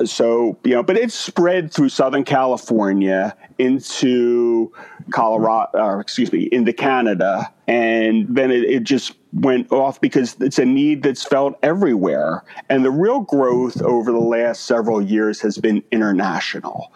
So, 0.04 0.58
you 0.66 0.74
know, 0.74 0.84
but 0.84 0.98
it's 0.98 1.14
spread 1.14 1.72
through 1.72 1.88
Southern 1.88 2.26
California 2.26 3.36
into 3.58 4.74
Colorado, 5.12 5.70
or 5.74 6.02
excuse 6.02 6.34
me, 6.34 6.50
into 6.52 6.74
Canada. 6.74 7.52
And 7.68 8.28
then 8.28 8.52
it, 8.52 8.66
it, 8.66 8.84
just 8.84 9.14
went 9.32 9.72
off 9.72 10.02
because 10.02 10.36
it's 10.42 10.60
a 10.60 10.66
need 10.66 11.04
that's 11.04 11.24
felt 11.24 11.58
everywhere. 11.64 12.44
And 12.70 12.84
the 12.84 12.92
real 12.92 13.22
growth 13.22 13.82
over 13.82 14.12
the 14.12 14.20
last 14.20 14.66
several 14.66 15.02
years 15.02 15.40
has 15.42 15.58
been 15.58 15.82
international. 15.92 16.92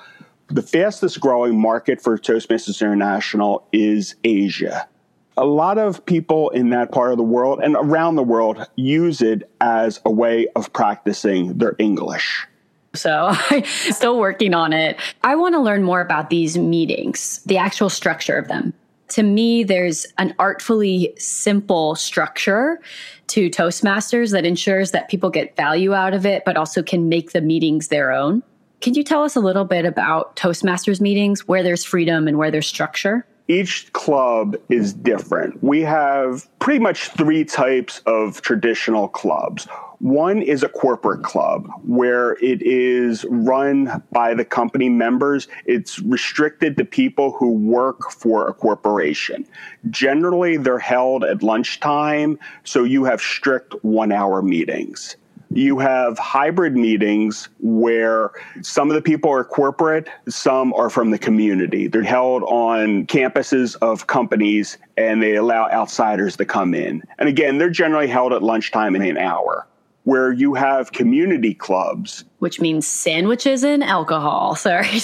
The 0.49 0.61
fastest 0.61 1.21
growing 1.21 1.59
market 1.59 2.01
for 2.01 2.17
Toastmasters 2.17 2.81
International 2.81 3.65
is 3.71 4.15
Asia. 4.25 4.89
A 5.37 5.45
lot 5.45 5.77
of 5.77 6.05
people 6.05 6.49
in 6.49 6.71
that 6.71 6.91
part 6.91 7.11
of 7.11 7.17
the 7.17 7.23
world 7.23 7.61
and 7.63 7.77
around 7.77 8.15
the 8.15 8.23
world 8.23 8.67
use 8.75 9.21
it 9.21 9.49
as 9.61 10.01
a 10.05 10.11
way 10.11 10.47
of 10.57 10.73
practicing 10.73 11.59
their 11.59 11.75
English. 11.79 12.45
So 12.93 13.29
I'm 13.49 13.65
still 13.65 14.19
working 14.19 14.53
on 14.53 14.73
it. 14.73 14.97
I 15.23 15.35
want 15.35 15.55
to 15.55 15.59
learn 15.59 15.83
more 15.83 16.01
about 16.01 16.29
these 16.29 16.57
meetings, 16.57 17.41
the 17.45 17.57
actual 17.57 17.89
structure 17.89 18.37
of 18.37 18.47
them. 18.47 18.73
To 19.09 19.23
me, 19.23 19.63
there's 19.63 20.05
an 20.19 20.35
artfully 20.37 21.13
simple 21.17 21.95
structure 21.95 22.79
to 23.27 23.49
Toastmasters 23.49 24.31
that 24.31 24.45
ensures 24.45 24.91
that 24.91 25.09
people 25.09 25.31
get 25.31 25.55
value 25.55 25.93
out 25.93 26.13
of 26.13 26.27
it, 26.27 26.43
but 26.45 26.57
also 26.57 26.83
can 26.83 27.09
make 27.09 27.31
the 27.31 27.41
meetings 27.41 27.87
their 27.87 28.11
own. 28.11 28.43
Can 28.81 28.93
you 28.93 29.03
tell 29.03 29.23
us 29.23 29.35
a 29.35 29.39
little 29.39 29.65
bit 29.65 29.85
about 29.85 30.35
Toastmasters 30.35 31.01
meetings, 31.01 31.47
where 31.47 31.63
there's 31.63 31.83
freedom 31.83 32.27
and 32.27 32.37
where 32.37 32.51
there's 32.51 32.67
structure? 32.67 33.25
each 33.49 33.91
club 33.93 34.55
is 34.69 34.93
different. 34.93 35.61
We 35.63 35.81
have 35.81 36.47
pretty 36.59 36.79
much 36.79 37.09
three 37.09 37.43
types 37.43 37.99
of 38.05 38.41
traditional 38.41 39.09
clubs. 39.09 39.67
One 39.99 40.41
is 40.41 40.63
a 40.63 40.69
corporate 40.69 41.23
club 41.23 41.69
where 41.83 42.33
it 42.41 42.61
is 42.61 43.25
run 43.29 44.01
by 44.13 44.33
the 44.33 44.45
company 44.45 44.87
members. 44.87 45.49
It's 45.65 45.99
restricted 45.99 46.77
to 46.77 46.85
people 46.85 47.31
who 47.31 47.51
work 47.51 48.09
for 48.11 48.47
a 48.47 48.53
corporation. 48.53 49.45
Generally, 49.89 50.57
they're 50.57 50.79
held 50.79 51.25
at 51.25 51.43
lunchtime, 51.43 52.39
so 52.63 52.85
you 52.85 53.03
have 53.03 53.19
strict 53.19 53.75
one 53.83 54.11
hour 54.11 54.41
meetings 54.41 55.17
you 55.51 55.79
have 55.79 56.17
hybrid 56.19 56.75
meetings 56.75 57.49
where 57.59 58.31
some 58.61 58.89
of 58.89 58.95
the 58.95 59.01
people 59.01 59.31
are 59.31 59.43
corporate, 59.43 60.07
some 60.27 60.73
are 60.73 60.89
from 60.89 61.09
the 61.09 61.17
community. 61.17 61.87
They're 61.87 62.03
held 62.03 62.43
on 62.43 63.07
campuses 63.07 63.75
of 63.81 64.07
companies 64.07 64.77
and 64.95 65.23
they 65.23 65.35
allow 65.35 65.67
outsiders 65.69 66.37
to 66.37 66.45
come 66.45 66.73
in. 66.73 67.03
And 67.17 67.27
again, 67.27 67.57
they're 67.57 67.69
generally 67.69 68.07
held 68.07 68.31
at 68.31 68.43
lunchtime 68.43 68.95
in 68.95 69.01
an 69.01 69.17
hour. 69.17 69.65
Where 70.09 70.31
you 70.31 70.55
have 70.55 70.91
community 70.91 71.53
clubs, 71.53 72.25
which 72.39 72.59
means 72.59 72.87
sandwiches 72.87 73.63
and 73.63 73.83
alcohol. 73.83 74.55
Sorry. 74.65 75.01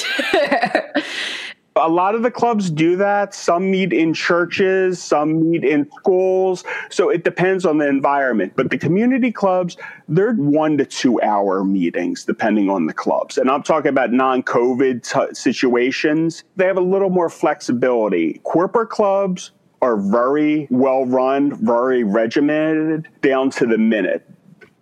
A 1.76 1.90
lot 1.90 2.16
of 2.16 2.24
the 2.24 2.32
clubs 2.32 2.72
do 2.72 2.96
that. 2.96 3.36
Some 3.36 3.70
meet 3.70 3.94
in 3.94 4.16
churches, 4.16 5.00
some 5.00 5.52
meet 5.52 5.64
in 5.64 5.88
schools. 6.00 6.64
So 6.90 7.10
it 7.10 7.24
depends 7.24 7.68
on 7.68 7.78
the 7.78 7.88
environment. 7.88 8.54
But 8.56 8.72
the 8.72 8.80
community 8.80 9.32
clubs, 9.32 9.78
they're 10.08 10.34
one 10.34 10.76
to 10.80 10.86
two 10.86 11.22
hour 11.22 11.64
meetings, 11.64 12.26
depending 12.26 12.72
on 12.72 12.88
the 12.88 12.94
clubs. 12.94 13.38
And 13.38 13.52
I'm 13.52 13.62
talking 13.62 13.90
about 13.90 14.12
non 14.12 14.42
COVID 14.42 15.04
t- 15.04 15.36
situations. 15.36 16.46
They 16.56 16.66
have 16.66 16.78
a 16.78 16.82
little 16.82 17.12
more 17.12 17.30
flexibility. 17.30 18.40
Corporate 18.44 18.90
clubs 18.90 19.52
are 19.84 19.98
very 19.98 20.68
well 20.72 21.06
run, 21.06 21.54
very 21.64 22.04
regimented, 22.04 23.08
down 23.22 23.52
to 23.52 23.68
the 23.68 23.78
minute 23.78 24.28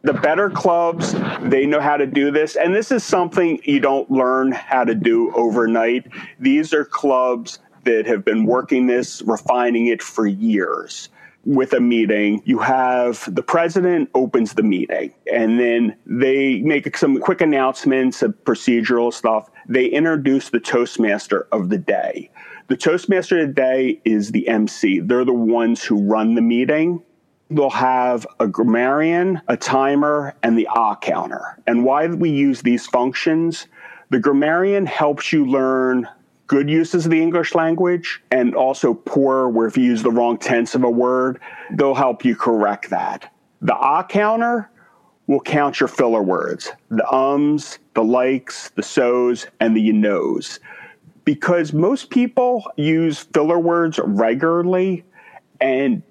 the 0.04 0.14
better 0.14 0.50
clubs, 0.50 1.16
they 1.44 1.66
know 1.66 1.80
how 1.80 1.96
to 1.96 2.06
do 2.06 2.30
this. 2.30 2.58
And 2.58 2.76
this 2.76 2.92
is 2.92 3.04
something 3.04 3.60
you 3.64 3.80
don't 3.80 4.10
learn 4.12 4.52
how 4.52 4.84
to 4.84 4.94
do 4.94 5.34
overnight. 5.34 6.08
These 6.40 6.74
are 6.74 6.84
clubs 6.84 7.60
that 7.86 8.06
have 8.06 8.26
been 8.26 8.46
working 8.46 8.88
this, 8.88 9.22
refining 9.22 9.88
it 9.88 10.04
for 10.04 10.28
years. 10.28 11.10
With 11.46 11.74
a 11.74 11.82
meeting, 11.82 12.42
you 12.46 12.60
have 12.60 13.34
the 13.34 13.44
president 13.44 14.10
opens 14.14 14.54
the 14.54 14.64
meeting 14.64 15.14
and 15.30 15.60
then 15.60 15.98
they 16.06 16.62
make 16.62 16.96
some 16.96 17.20
quick 17.20 17.42
announcements 17.42 18.22
of 18.22 18.32
procedural 18.46 19.12
stuff. 19.12 19.50
They 19.68 19.88
introduce 19.88 20.50
the 20.50 20.62
Toastmaster 20.62 21.48
of 21.52 21.68
the 21.68 21.78
day. 21.78 22.32
The 22.70 22.78
Toastmaster 22.78 23.42
of 23.42 23.48
the 23.48 23.54
day 23.54 24.02
is 24.06 24.32
the 24.32 24.48
MC. 24.48 25.02
They're 25.02 25.26
the 25.26 25.34
ones 25.34 25.84
who 25.84 26.02
run 26.02 26.36
the 26.36 26.42
meeting 26.42 27.04
they'll 27.56 27.70
have 27.70 28.26
a 28.40 28.48
grammarian, 28.48 29.42
a 29.48 29.58
timer, 29.58 30.36
and 30.44 30.58
the 30.58 30.68
ah 30.68 30.96
counter. 30.96 31.58
And 31.68 31.86
why 31.86 32.08
we 32.08 32.30
use 32.30 32.62
these 32.62 32.88
functions, 32.88 33.68
the 34.10 34.20
grammarian 34.20 34.86
helps 34.86 35.32
you 35.32 35.46
learn 35.46 36.08
good 36.48 36.70
uses 36.70 37.06
of 37.06 37.12
the 37.12 37.22
English 37.22 37.56
language 37.56 38.22
and 38.32 38.56
also 38.56 38.94
poor, 38.94 39.48
where 39.48 39.68
if 39.68 39.78
you 39.78 39.84
use 39.84 40.04
the 40.04 40.12
wrong 40.12 40.38
tense 40.38 40.76
of 40.76 40.84
a 40.84 40.90
word, 40.90 41.40
they'll 41.72 41.96
help 41.96 42.26
you 42.26 42.36
correct 42.36 42.90
that. 42.90 43.32
The 43.62 43.76
ah 43.76 44.04
counter 44.04 44.70
will 45.28 45.40
count 45.40 45.80
your 45.80 45.88
filler 45.88 46.22
words, 46.22 46.70
the 46.90 47.10
ums, 47.10 47.80
the 47.94 48.04
likes, 48.04 48.70
the 48.72 48.84
so's, 48.84 49.48
and 49.60 49.76
the 49.76 49.82
you 49.82 49.94
knows. 49.94 50.60
Because 51.24 51.72
most 51.72 52.10
people 52.10 52.70
use 52.76 53.20
filler 53.34 53.60
words 53.60 54.00
regularly 54.04 55.06
and 55.62 56.04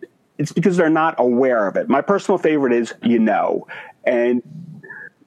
it's 0.42 0.52
because 0.52 0.76
they're 0.76 0.90
not 0.90 1.14
aware 1.18 1.68
of 1.68 1.76
it. 1.76 1.88
My 1.88 2.00
personal 2.00 2.36
favorite 2.36 2.72
is 2.72 2.92
you 3.02 3.18
know. 3.18 3.66
And 4.04 4.42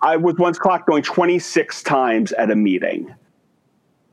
I 0.02 0.18
was 0.18 0.36
once 0.36 0.60
clocked 0.60 0.88
going 0.88 1.04
26 1.04 1.84
times 1.84 2.34
at 2.34 2.52
a 2.52 2.56
meeting. 2.56 3.16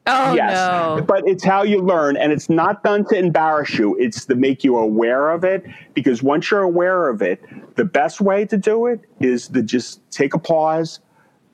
Oh, 0.07 0.35
yes. 0.35 0.53
No. 0.55 1.03
But 1.03 1.27
it's 1.27 1.45
how 1.45 1.63
you 1.63 1.81
learn, 1.81 2.17
and 2.17 2.33
it's 2.33 2.49
not 2.49 2.83
done 2.83 3.05
to 3.07 3.17
embarrass 3.17 3.75
you. 3.79 3.97
It's 3.99 4.25
to 4.27 4.37
make 4.37 4.63
you 4.65 4.77
aware 4.77 5.31
of 5.31 5.45
it. 5.45 5.65
Because 5.95 6.23
once 6.23 6.51
you're 6.51 6.63
aware 6.63 7.09
of 7.09 7.21
it, 7.21 7.43
the 7.77 7.85
best 7.85 8.21
way 8.21 8.45
to 8.47 8.57
do 8.57 8.87
it 8.87 9.01
is 9.21 9.49
to 9.49 9.63
just 9.63 10.01
take 10.13 10.35
a 10.35 10.39
pause. 10.39 11.01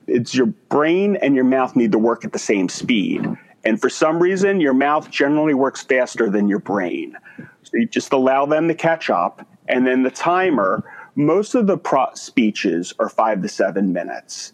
It's 0.07 0.35
your 0.35 0.47
brain 0.47 1.15
and 1.17 1.35
your 1.35 1.43
mouth 1.43 1.75
need 1.75 1.91
to 1.91 1.99
work 1.99 2.23
at 2.23 2.33
the 2.33 2.39
same 2.39 2.69
speed. 2.69 3.27
And 3.63 3.81
for 3.81 3.89
some 3.89 4.19
reason, 4.19 4.61
your 4.61 4.73
mouth 4.73 5.09
generally 5.11 5.53
works 5.53 5.83
faster 5.83 6.29
than 6.29 6.47
your 6.47 6.59
brain. 6.59 7.17
So 7.63 7.77
you 7.77 7.85
just 7.85 8.13
allow 8.13 8.45
them 8.45 8.67
to 8.67 8.73
catch 8.73 9.09
up. 9.09 9.45
And 9.67 9.85
then 9.85 10.03
the 10.03 10.11
timer, 10.11 10.83
most 11.15 11.55
of 11.55 11.67
the 11.67 11.77
pro- 11.77 12.13
speeches 12.13 12.93
are 12.99 13.09
five 13.09 13.41
to 13.41 13.49
seven 13.49 13.93
minutes. 13.93 14.53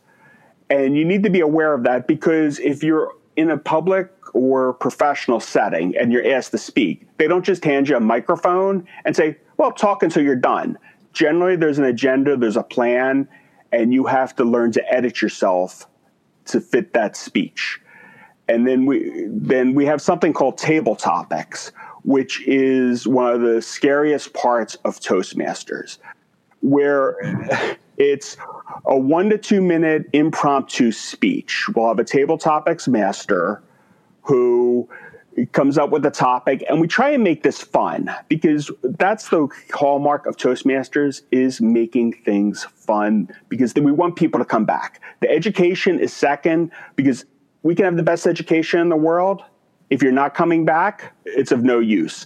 And 0.70 0.98
you 0.98 1.06
need 1.06 1.24
to 1.24 1.30
be 1.30 1.42
aware 1.42 1.74
of 1.74 1.84
that 1.84 2.08
because 2.08 2.60
if 2.60 2.84
you're 2.84 3.14
in 3.36 3.52
a 3.52 3.58
public 3.58 4.12
or 4.34 4.74
professional 4.74 5.40
setting 5.40 5.96
and 5.96 6.12
you're 6.12 6.28
asked 6.34 6.52
to 6.52 6.58
speak, 6.58 7.06
they 7.18 7.28
don't 7.28 7.46
just 7.46 7.64
hand 7.64 7.88
you 7.88 7.96
a 7.96 8.00
microphone 8.00 8.88
and 9.06 9.16
say, 9.16 9.38
well, 9.58 9.72
talk 9.72 10.04
until 10.04 10.24
you're 10.24 10.36
done. 10.36 10.78
Generally, 11.14 11.58
there's 11.58 11.78
an 11.78 11.86
agenda, 11.86 12.36
there's 12.36 12.58
a 12.58 12.64
plan, 12.64 13.28
and 13.72 13.94
you 13.94 14.06
have 14.06 14.36
to 14.36 14.44
learn 14.44 14.72
to 14.74 14.94
edit 14.94 15.22
yourself 15.22 15.88
to 16.46 16.60
fit 16.60 16.94
that 16.94 17.16
speech. 17.16 17.80
And 18.48 18.68
then 18.68 18.86
we 18.86 19.26
then 19.28 19.74
we 19.74 19.86
have 19.86 20.02
something 20.02 20.34
called 20.34 20.58
table 20.58 20.96
topics, 20.96 21.72
which 22.06 22.48
is 22.48 23.08
one 23.08 23.34
of 23.34 23.42
the 23.42 23.62
scariest 23.62 24.32
parts 24.34 24.76
of 24.86 25.00
Toastmasters, 25.00 25.98
where 26.62 27.18
it's 27.98 28.38
a 28.86 28.98
one 28.98 29.30
to 29.32 29.38
two 29.38 29.62
minute 29.62 30.08
impromptu 30.14 30.92
speech. 30.92 31.68
We'll 31.76 31.88
have 31.88 32.00
a 32.00 32.04
table 32.04 32.38
topics 32.38 32.88
master 32.88 33.62
who 34.22 34.88
comes 35.52 35.78
up 35.78 35.90
with 35.90 36.06
a 36.06 36.12
topic 36.12 36.64
and 36.70 36.80
we 36.80 36.88
try 36.88 37.10
and 37.10 37.22
make 37.22 37.44
this 37.44 37.60
fun 37.60 38.10
because 38.30 38.72
that's 38.84 39.28
the 39.30 39.48
hallmark 39.74 40.26
of 40.28 40.38
toastmasters 40.38 41.24
is 41.32 41.60
making 41.60 42.14
things 42.24 42.64
fun 42.64 43.28
because 43.50 43.74
then 43.74 43.84
we 43.84 43.92
want 43.92 44.16
people 44.16 44.40
to 44.40 44.46
come 44.46 44.64
back 44.64 45.02
the 45.20 45.30
education 45.30 46.00
is 46.00 46.14
second 46.14 46.72
because 46.96 47.26
we 47.64 47.76
can 47.76 47.84
have 47.84 47.98
the 47.98 48.04
best 48.04 48.26
education 48.26 48.80
in 48.80 48.88
the 48.88 48.96
world 48.96 49.44
if 49.90 50.02
you're 50.02 50.12
not 50.12 50.34
coming 50.34 50.66
back 50.66 51.14
it's 51.26 51.52
of 51.52 51.64
no 51.64 51.80
use 51.80 52.26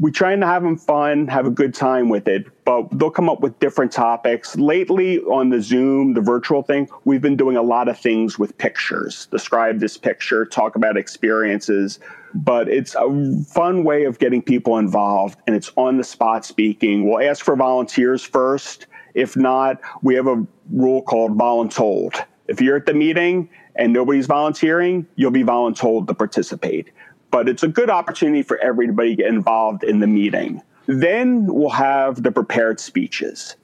we 0.00 0.10
try 0.10 0.32
and 0.32 0.42
have 0.42 0.62
them 0.62 0.78
fun, 0.78 1.28
have 1.28 1.46
a 1.46 1.50
good 1.50 1.74
time 1.74 2.08
with 2.08 2.26
it, 2.26 2.46
but 2.64 2.88
they'll 2.98 3.10
come 3.10 3.28
up 3.28 3.40
with 3.40 3.58
different 3.58 3.92
topics. 3.92 4.56
Lately 4.56 5.18
on 5.20 5.50
the 5.50 5.60
Zoom, 5.60 6.14
the 6.14 6.22
virtual 6.22 6.62
thing, 6.62 6.88
we've 7.04 7.20
been 7.20 7.36
doing 7.36 7.58
a 7.58 7.62
lot 7.62 7.86
of 7.86 7.98
things 7.98 8.38
with 8.38 8.56
pictures. 8.56 9.26
Describe 9.26 9.78
this 9.78 9.98
picture, 9.98 10.46
talk 10.46 10.74
about 10.74 10.96
experiences, 10.96 12.00
but 12.32 12.66
it's 12.70 12.94
a 12.94 13.44
fun 13.46 13.84
way 13.84 14.04
of 14.04 14.18
getting 14.18 14.40
people 14.40 14.78
involved 14.78 15.38
and 15.46 15.54
it's 15.54 15.70
on 15.76 15.98
the 15.98 16.04
spot 16.04 16.46
speaking. 16.46 17.06
We'll 17.06 17.28
ask 17.28 17.44
for 17.44 17.54
volunteers 17.54 18.24
first. 18.24 18.86
If 19.12 19.36
not, 19.36 19.82
we 20.00 20.14
have 20.14 20.26
a 20.26 20.46
rule 20.72 21.02
called 21.02 21.36
voluntold. 21.36 22.24
If 22.48 22.62
you're 22.62 22.76
at 22.76 22.86
the 22.86 22.94
meeting 22.94 23.50
and 23.76 23.92
nobody's 23.92 24.26
volunteering, 24.26 25.06
you'll 25.16 25.30
be 25.30 25.44
voluntold 25.44 26.06
to 26.06 26.14
participate 26.14 26.90
but 27.30 27.48
it's 27.48 27.62
a 27.62 27.68
good 27.68 27.90
opportunity 27.90 28.42
for 28.42 28.58
everybody 28.58 29.10
to 29.10 29.16
get 29.16 29.26
involved 29.26 29.84
in 29.84 30.00
the 30.00 30.06
meeting. 30.06 30.62
Then 30.86 31.46
we'll 31.46 31.70
have 31.70 32.22
the 32.22 32.32
prepared 32.32 32.80
speeches. 32.80 33.56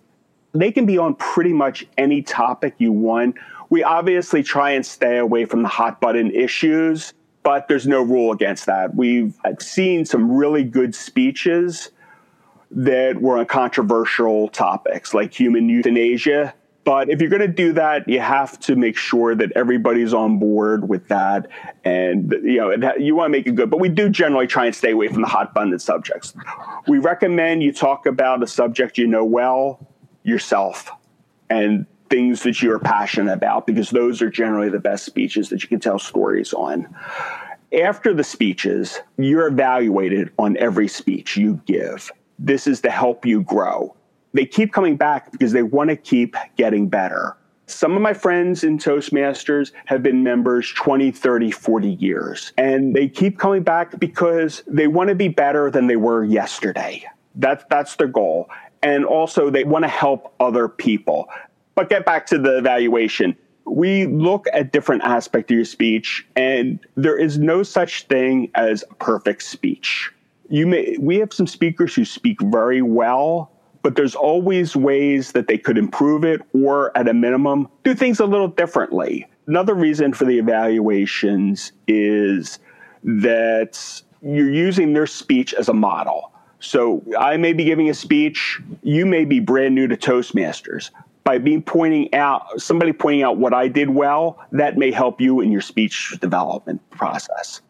They 0.53 0.71
can 0.73 0.87
be 0.87 0.99
on 0.99 1.15
pretty 1.17 1.53
much 1.53 1.87
any 1.99 2.23
topic 2.23 2.75
you 2.79 2.93
want. 2.93 3.37
We 3.69 3.83
obviously 3.83 4.43
try 4.43 4.71
and 4.71 4.87
stay 4.87 5.19
away 5.19 5.45
from 5.45 5.63
the 5.63 5.69
hot 5.69 6.01
button 6.01 6.31
issues, 6.31 7.13
but 7.43 7.69
there's 7.69 7.87
no 7.87 8.03
rule 8.03 8.33
against 8.33 8.67
that. 8.67 8.95
We've 8.95 9.35
seen 9.59 10.05
some 10.05 10.31
really 10.31 10.65
good 10.65 10.95
speeches 10.95 11.91
that 12.71 13.21
were 13.21 13.39
on 13.39 13.47
controversial 13.47 14.49
topics 14.49 15.15
like 15.15 15.33
human 15.33 15.69
euthanasia 15.69 16.55
but 16.87 17.11
if 17.11 17.21
you're 17.21 17.29
going 17.29 17.43
to 17.43 17.49
do 17.49 17.73
that, 17.73 18.09
you 18.09 18.21
have 18.21 18.61
to 18.61 18.77
make 18.77 18.97
sure 18.97 19.35
that 19.35 19.51
everybody's 19.57 20.15
on 20.15 20.39
board 20.39 20.89
with 20.89 21.09
that, 21.09 21.49
and 21.85 22.31
you 22.45 22.59
know 22.59 22.95
you 22.97 23.17
want 23.17 23.27
to 23.27 23.33
make 23.33 23.49
it 23.49 23.57
good. 23.57 23.71
But 23.71 23.81
we 23.81 23.89
do 23.89 24.09
generally 24.09 24.47
try 24.47 24.67
and 24.67 24.75
stay 24.75 24.93
away 24.93 25.09
from 25.09 25.21
the 25.21 25.27
hot 25.27 25.53
button 25.53 25.77
subjects. 25.81 26.33
We 26.87 26.99
recommend 26.99 27.65
you 27.65 27.73
talk 27.73 28.07
about 28.07 28.41
a 28.41 28.47
subject 28.47 28.99
you 28.99 29.09
know 29.09 29.25
well 29.25 29.85
yourself, 30.23 30.93
and 31.51 31.87
things 32.09 32.45
that 32.45 32.63
you 32.63 32.71
are 32.71 32.79
passionate 32.79 33.33
about, 33.33 33.67
because 33.67 33.91
those 33.91 34.23
are 34.23 34.31
generally 34.31 34.69
the 34.69 34.79
best 34.79 35.05
speeches 35.05 35.49
that 35.49 35.65
you 35.65 35.69
can 35.69 35.81
tell 35.81 35.99
stories 35.99 36.55
on. 36.55 36.87
After 37.83 38.15
the 38.15 38.23
speeches, 38.23 39.01
you're 39.19 39.49
evaluated 39.49 40.31
on 40.39 40.57
every 40.59 40.87
speech 40.87 41.37
you 41.37 41.61
give. 41.67 42.13
This 42.39 42.69
is 42.69 42.81
to 42.83 42.91
help 42.91 43.27
you 43.27 43.43
grow 43.43 43.97
they 44.37 44.47
keep 44.47 44.73
coming 44.73 44.97
back 44.97 45.33
because 45.33 45.53
they 45.53 45.63
want 45.63 45.91
to 45.91 45.97
keep 45.97 46.37
getting 46.57 46.89
better. 46.89 47.37
Some 47.69 47.97
of 47.97 48.03
my 48.03 48.15
friends 48.15 48.63
in 48.63 48.79
Toastmasters 48.79 49.73
have 49.87 50.03
been 50.03 50.23
members 50.23 50.73
20, 50.75 51.11
30, 51.11 51.51
40 51.51 51.89
years, 51.89 52.53
and 52.57 52.95
they 52.95 53.09
keep 53.09 53.39
coming 53.39 53.65
back 53.65 53.99
because 53.99 54.63
they 54.69 54.87
want 54.87 55.09
to 55.09 55.17
be 55.17 55.29
better 55.29 55.71
than 55.71 55.89
they 55.89 55.97
were 55.97 56.23
yesterday. 56.23 57.05
That's, 57.35 57.65
that's 57.69 57.97
their 57.97 58.07
goal. 58.07 58.49
And 58.83 59.05
also, 59.05 59.51
they 59.51 59.65
want 59.65 59.85
to 59.85 59.89
help 59.89 60.33
other 60.39 60.69
people. 60.69 61.29
But 61.75 61.91
get 61.91 62.07
back 62.07 62.27
to 62.27 62.39
the 62.39 62.57
evaluation. 62.59 63.37
We 63.65 64.07
look 64.07 64.47
at 64.53 64.71
different 64.71 65.03
aspects 65.03 65.51
of 65.51 65.57
your 65.57 65.65
speech, 65.65 66.25
and 66.37 66.79
there 66.95 67.19
is 67.19 67.37
no 67.37 67.65
such 67.65 68.05
thing 68.05 68.49
as 68.55 68.85
perfect 69.01 69.43
speech. 69.43 70.13
You 70.49 70.69
may, 70.69 70.97
we 71.01 71.17
have 71.17 71.33
some 71.33 71.49
speakers 71.49 71.97
who 71.97 72.05
speak 72.05 72.41
very 72.43 72.81
well, 72.81 73.51
but 73.83 73.97
there's 73.97 74.15
always 74.15 74.77
ways 74.77 75.33
that 75.33 75.47
they 75.47 75.59
could 75.59 75.79
improve 75.79 76.25
it 76.25 76.43
or 76.53 76.97
at 76.97 77.09
a 77.09 77.15
minimum 77.15 77.69
do 77.85 77.95
things 77.95 78.21
a 78.21 78.27
little 78.27 78.49
differently. 78.49 79.27
Another 79.47 79.75
reason 79.75 80.13
for 80.13 80.25
the 80.25 80.39
evaluations 80.39 81.73
is 81.87 82.59
that 83.05 84.03
you're 84.23 84.51
using 84.51 84.93
their 84.93 85.07
speech 85.07 85.55
as 85.55 85.69
a 85.69 85.75
model. 85.75 86.33
So 86.59 87.03
I 87.19 87.37
may 87.37 87.53
be 87.53 87.65
giving 87.65 87.89
a 87.89 87.95
speech, 87.95 88.61
you 88.83 89.07
may 89.07 89.25
be 89.25 89.41
brand 89.41 89.75
new 89.75 89.87
to 89.87 89.97
Toastmasters. 89.97 90.91
By 91.23 91.39
being 91.39 91.63
pointing 91.63 92.13
out 92.15 92.61
somebody 92.61 92.93
pointing 92.93 93.23
out 93.23 93.37
what 93.37 93.53
I 93.53 93.67
did 93.69 93.91
well, 93.91 94.45
that 94.53 94.79
may 94.79 94.93
help 94.93 95.21
you 95.21 95.41
in 95.41 95.51
your 95.51 95.61
speech 95.61 96.17
development 96.21 96.89
process. 96.91 97.61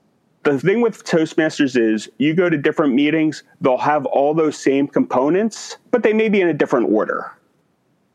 The 0.47 0.61
thing 0.61 0.81
with 0.81 1.03
Toastmasters 1.03 1.77
is 1.77 2.09
you 2.19 2.33
go 2.33 2.49
to 2.49 2.57
different 2.57 2.95
meetings, 2.95 3.43
they'll 3.61 3.77
have 3.79 4.07
all 4.07 4.33
those 4.33 4.57
same 4.57 4.87
components, 4.87 5.77
but 5.91 6.05
they 6.05 6.13
may 6.13 6.29
be 6.29 6.41
in 6.41 6.47
a 6.47 6.55
different 6.55 6.89
order. 6.89 7.33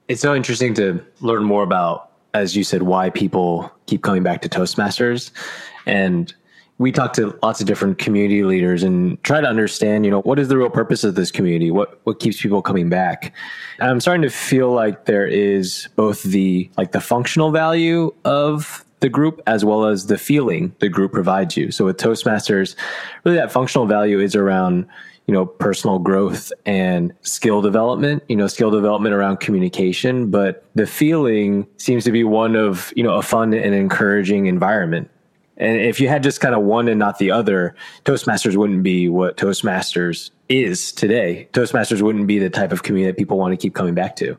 It's 0.08 0.22
so 0.22 0.34
interesting 0.34 0.74
to 0.76 1.04
learn 1.20 1.44
more 1.44 1.62
about, 1.62 2.12
as 2.34 2.56
you 2.56 2.64
said, 2.64 2.84
why 2.84 3.10
people 3.10 3.70
keep 3.86 4.02
coming 4.02 4.24
back 4.24 4.42
to 4.44 4.50
Toastmasters. 4.50 5.32
And 5.86 6.34
we 6.78 6.94
talk 6.94 7.12
to 7.14 7.38
lots 7.44 7.60
of 7.60 7.68
different 7.68 7.98
community 7.98 8.46
leaders 8.46 8.82
and 8.82 9.22
try 9.24 9.42
to 9.42 9.48
understand, 9.48 10.06
you 10.06 10.12
know, 10.12 10.22
what 10.22 10.40
is 10.40 10.48
the 10.48 10.58
real 10.58 10.70
purpose 10.70 11.04
of 11.04 11.16
this 11.16 11.32
community? 11.32 11.70
What 11.70 12.00
what 12.06 12.22
keeps 12.22 12.42
people 12.42 12.62
coming 12.62 12.88
back? 12.88 13.34
And 13.80 13.90
I'm 13.90 14.00
starting 14.00 14.22
to 14.22 14.30
feel 14.30 14.72
like 14.72 15.04
there 15.04 15.28
is 15.28 15.90
both 15.98 16.24
the 16.24 16.72
like 16.78 16.94
the 16.94 17.02
functional 17.02 17.52
value 17.52 18.14
of 18.24 18.86
the 19.02 19.10
group 19.10 19.42
as 19.48 19.66
well 19.66 19.86
as 19.86 20.08
the 20.08 20.18
feeling 20.18 20.74
the 20.80 20.88
group 20.88 21.12
provides 21.12 21.58
you. 21.58 21.72
So 21.72 21.86
with 21.86 21.98
Toastmasters, 21.98 22.76
really 23.26 23.38
that 23.38 23.52
functional 23.52 23.86
value 23.86 24.20
is 24.20 24.36
around 24.36 24.88
you 25.28 25.34
know 25.34 25.46
personal 25.46 26.00
growth 26.00 26.52
and 26.66 27.14
skill 27.22 27.62
development 27.62 28.24
you 28.28 28.36
know 28.36 28.48
skill 28.48 28.72
development 28.72 29.14
around 29.14 29.40
communication 29.40 30.32
but 30.32 30.66
the 30.74 30.88
feeling 30.88 31.68
seems 31.78 32.04
to 32.04 32.12
be 32.12 32.24
one 32.24 32.56
of 32.56 32.92
you 32.96 33.04
know 33.04 33.14
a 33.14 33.22
fun 33.22 33.54
and 33.54 33.76
encouraging 33.76 34.48
environment. 34.48 35.10
And 35.58 35.80
if 35.80 36.00
you 36.00 36.08
had 36.08 36.24
just 36.24 36.42
kind 36.42 36.56
of 36.56 36.64
one 36.64 36.88
and 36.88 36.98
not 36.98 37.20
the 37.20 37.30
other 37.30 37.76
toastmasters 38.04 38.56
wouldn't 38.56 38.84
be 38.84 39.10
what 39.10 39.38
toastmasters 39.38 40.32
is 40.50 40.92
today. 40.92 41.48
Toastmasters 41.54 42.02
wouldn't 42.02 42.28
be 42.28 42.40
the 42.40 42.50
type 42.50 42.72
of 42.72 42.84
community 42.84 43.12
that 43.12 43.18
people 43.18 43.38
want 43.38 43.52
to 43.52 43.58
keep 43.58 43.76
coming 43.76 43.94
back 43.94 44.16
to 44.18 44.38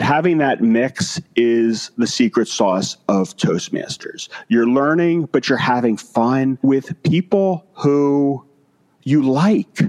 having 0.00 0.38
that 0.38 0.62
mix 0.62 1.20
is 1.36 1.90
the 1.98 2.06
secret 2.06 2.48
sauce 2.48 2.96
of 3.08 3.36
Toastmasters. 3.36 4.28
You're 4.48 4.68
learning, 4.68 5.26
but 5.32 5.48
you're 5.48 5.58
having 5.58 5.96
fun 5.96 6.58
with 6.62 7.02
people 7.02 7.66
who 7.74 8.44
you 9.02 9.22
like. 9.22 9.80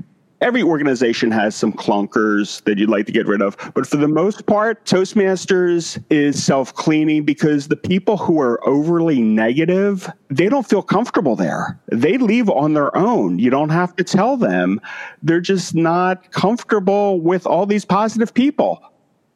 Every 0.42 0.64
organization 0.64 1.32
has 1.32 1.54
some 1.54 1.74
clunkers 1.74 2.64
that 2.64 2.78
you'd 2.78 2.90
like 2.90 3.06
to 3.08 3.12
get 3.12 3.28
rid 3.28 3.42
of, 3.42 3.58
but 3.74 3.86
for 3.86 3.98
the 3.98 4.08
most 4.08 4.46
part, 4.46 4.86
Toastmasters 4.86 6.02
is 6.10 6.42
self 6.42 6.74
cleaning 6.74 7.26
because 7.26 7.68
the 7.68 7.76
people 7.76 8.16
who 8.16 8.40
are 8.40 8.66
overly 8.66 9.22
negative, 9.22 10.10
they 10.30 10.48
don't 10.48 10.66
feel 10.66 10.82
comfortable 10.82 11.36
there. 11.36 11.78
They 11.92 12.18
leave 12.18 12.50
on 12.50 12.74
their 12.74 12.96
own. 12.96 13.38
You 13.38 13.50
don't 13.50 13.70
have 13.70 13.94
to 13.98 14.04
tell 14.06 14.38
them. 14.38 14.80
They're 15.22 15.42
just 15.42 15.76
not 15.76 16.32
comfortable 16.32 17.20
with 17.20 17.46
all 17.46 17.66
these 17.66 17.84
positive 17.84 18.34
people. 18.34 18.82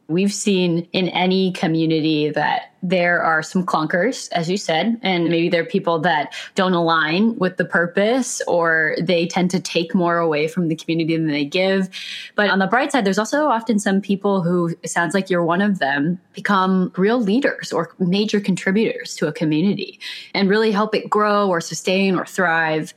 We've 0.08 0.34
seen 0.34 0.88
in 0.92 1.08
any 1.10 1.52
community 1.54 2.30
that 2.30 2.73
there 2.84 3.24
are 3.24 3.42
some 3.42 3.66
clunkers, 3.66 4.30
as 4.34 4.50
you 4.50 4.58
said, 4.58 5.00
and 5.02 5.30
maybe 5.30 5.48
there 5.48 5.62
are 5.62 5.66
people 5.66 6.00
that 6.00 6.34
don't 6.54 6.74
align 6.74 7.36
with 7.38 7.56
the 7.56 7.64
purpose 7.64 8.42
or 8.46 8.98
they 9.02 9.26
tend 9.26 9.50
to 9.52 9.60
take 9.60 9.96
more 9.96 10.18
away 10.18 10.50
from 10.50 10.68
the 10.68 10.76
community 10.76 11.16
than 11.16 11.28
they 11.28 11.46
give. 11.46 11.90
But 12.36 12.50
on 12.50 12.60
the 12.60 12.68
bright 12.68 12.92
side, 12.92 13.06
there's 13.06 13.18
also 13.18 13.48
often 13.48 13.80
some 13.80 14.02
people 14.02 14.42
who, 14.42 14.76
sounds 14.86 15.14
like 15.14 15.30
you're 15.30 15.46
one 15.46 15.62
of 15.62 15.80
them, 15.80 16.20
become 16.34 16.92
real 16.98 17.22
leaders 17.22 17.72
or 17.72 17.96
major 18.00 18.42
contributors 18.42 19.16
to 19.16 19.28
a 19.28 19.32
community 19.32 19.98
and 20.34 20.50
really 20.50 20.72
help 20.72 20.94
it 20.94 21.10
grow 21.10 21.48
or 21.48 21.62
sustain 21.62 22.18
or 22.18 22.26
thrive. 22.26 22.94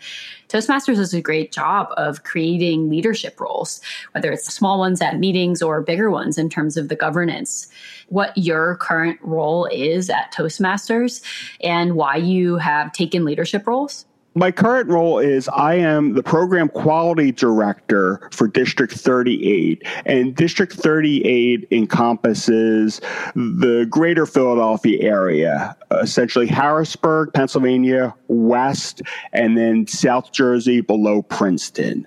Toastmasters 0.49 0.97
does 0.97 1.13
a 1.13 1.21
great 1.21 1.51
job 1.51 1.89
of 1.97 2.23
creating 2.23 2.89
leadership 2.89 3.41
roles, 3.41 3.81
whether 4.13 4.31
it's 4.31 4.53
small 4.53 4.79
ones 4.79 5.03
at 5.03 5.19
meetings 5.19 5.61
or 5.61 5.83
bigger 5.83 6.09
ones 6.11 6.39
in 6.39 6.49
terms 6.49 6.77
of 6.77 6.89
the 6.89 6.95
governance. 6.95 7.69
What 8.09 8.37
your 8.39 8.77
current 8.77 9.19
role 9.23 9.67
is 9.77 10.11
at 10.11 10.33
Toastmasters 10.33 11.23
and 11.61 11.95
why 11.95 12.17
you 12.17 12.57
have 12.57 12.93
taken 12.93 13.25
leadership 13.25 13.67
roles? 13.67 14.07
My 14.37 14.51
current 14.51 14.91
role 14.91 15.19
is 15.19 15.49
I 15.49 15.77
am 15.77 16.13
the 16.13 16.23
program 16.23 16.69
quality 16.69 17.33
director 17.33 18.29
for 18.33 18.47
District 18.47 18.93
38. 18.93 19.83
And 20.05 20.37
District 20.37 20.75
38 20.75 21.67
encompasses 21.71 23.01
the 23.35 23.87
greater 23.89 24.27
Philadelphia 24.27 25.03
area, 25.03 25.75
essentially 25.91 26.47
Harrisburg, 26.47 27.33
Pennsylvania, 27.33 28.15
west, 28.29 29.01
and 29.33 29.57
then 29.57 29.87
South 29.87 30.33
Jersey 30.33 30.83
below 30.83 31.23
Princeton. 31.23 32.07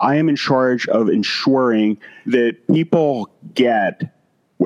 I 0.00 0.16
am 0.16 0.28
in 0.28 0.34
charge 0.34 0.88
of 0.88 1.08
ensuring 1.08 1.96
that 2.26 2.56
people 2.66 3.30
get 3.54 4.02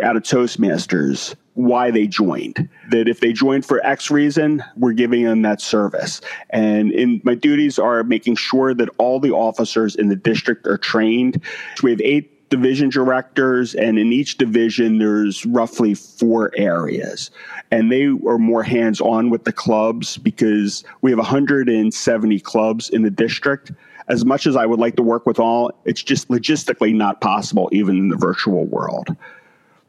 out 0.02 0.16
of 0.16 0.22
Toastmasters 0.22 1.34
why 1.54 1.90
they 1.90 2.06
joined. 2.06 2.68
That 2.90 3.08
if 3.08 3.20
they 3.20 3.32
joined 3.32 3.66
for 3.66 3.84
X 3.84 4.10
reason, 4.10 4.62
we're 4.76 4.92
giving 4.92 5.24
them 5.24 5.42
that 5.42 5.60
service. 5.60 6.20
And 6.50 6.92
in 6.92 7.20
my 7.24 7.34
duties 7.34 7.78
are 7.78 8.02
making 8.04 8.36
sure 8.36 8.74
that 8.74 8.88
all 8.98 9.20
the 9.20 9.32
officers 9.32 9.94
in 9.94 10.08
the 10.08 10.16
district 10.16 10.66
are 10.66 10.78
trained. 10.78 11.40
We 11.82 11.90
have 11.90 12.00
eight 12.00 12.32
division 12.52 12.90
directors, 12.90 13.74
and 13.74 13.98
in 13.98 14.12
each 14.12 14.36
division, 14.36 14.98
there's 14.98 15.46
roughly 15.46 15.94
four 15.94 16.52
areas. 16.54 17.30
And 17.70 17.90
they 17.90 18.04
are 18.04 18.38
more 18.38 18.62
hands 18.62 19.00
on 19.00 19.30
with 19.30 19.44
the 19.44 19.52
clubs 19.52 20.18
because 20.18 20.84
we 21.00 21.10
have 21.10 21.18
170 21.18 22.40
clubs 22.40 22.90
in 22.90 23.02
the 23.02 23.10
district. 23.10 23.72
As 24.08 24.26
much 24.26 24.46
as 24.46 24.54
I 24.54 24.66
would 24.66 24.78
like 24.78 24.96
to 24.96 25.02
work 25.02 25.24
with 25.24 25.38
all, 25.38 25.72
it's 25.86 26.02
just 26.02 26.28
logistically 26.28 26.94
not 26.94 27.22
possible, 27.22 27.70
even 27.72 27.96
in 27.96 28.08
the 28.08 28.16
virtual 28.16 28.66
world. 28.66 29.16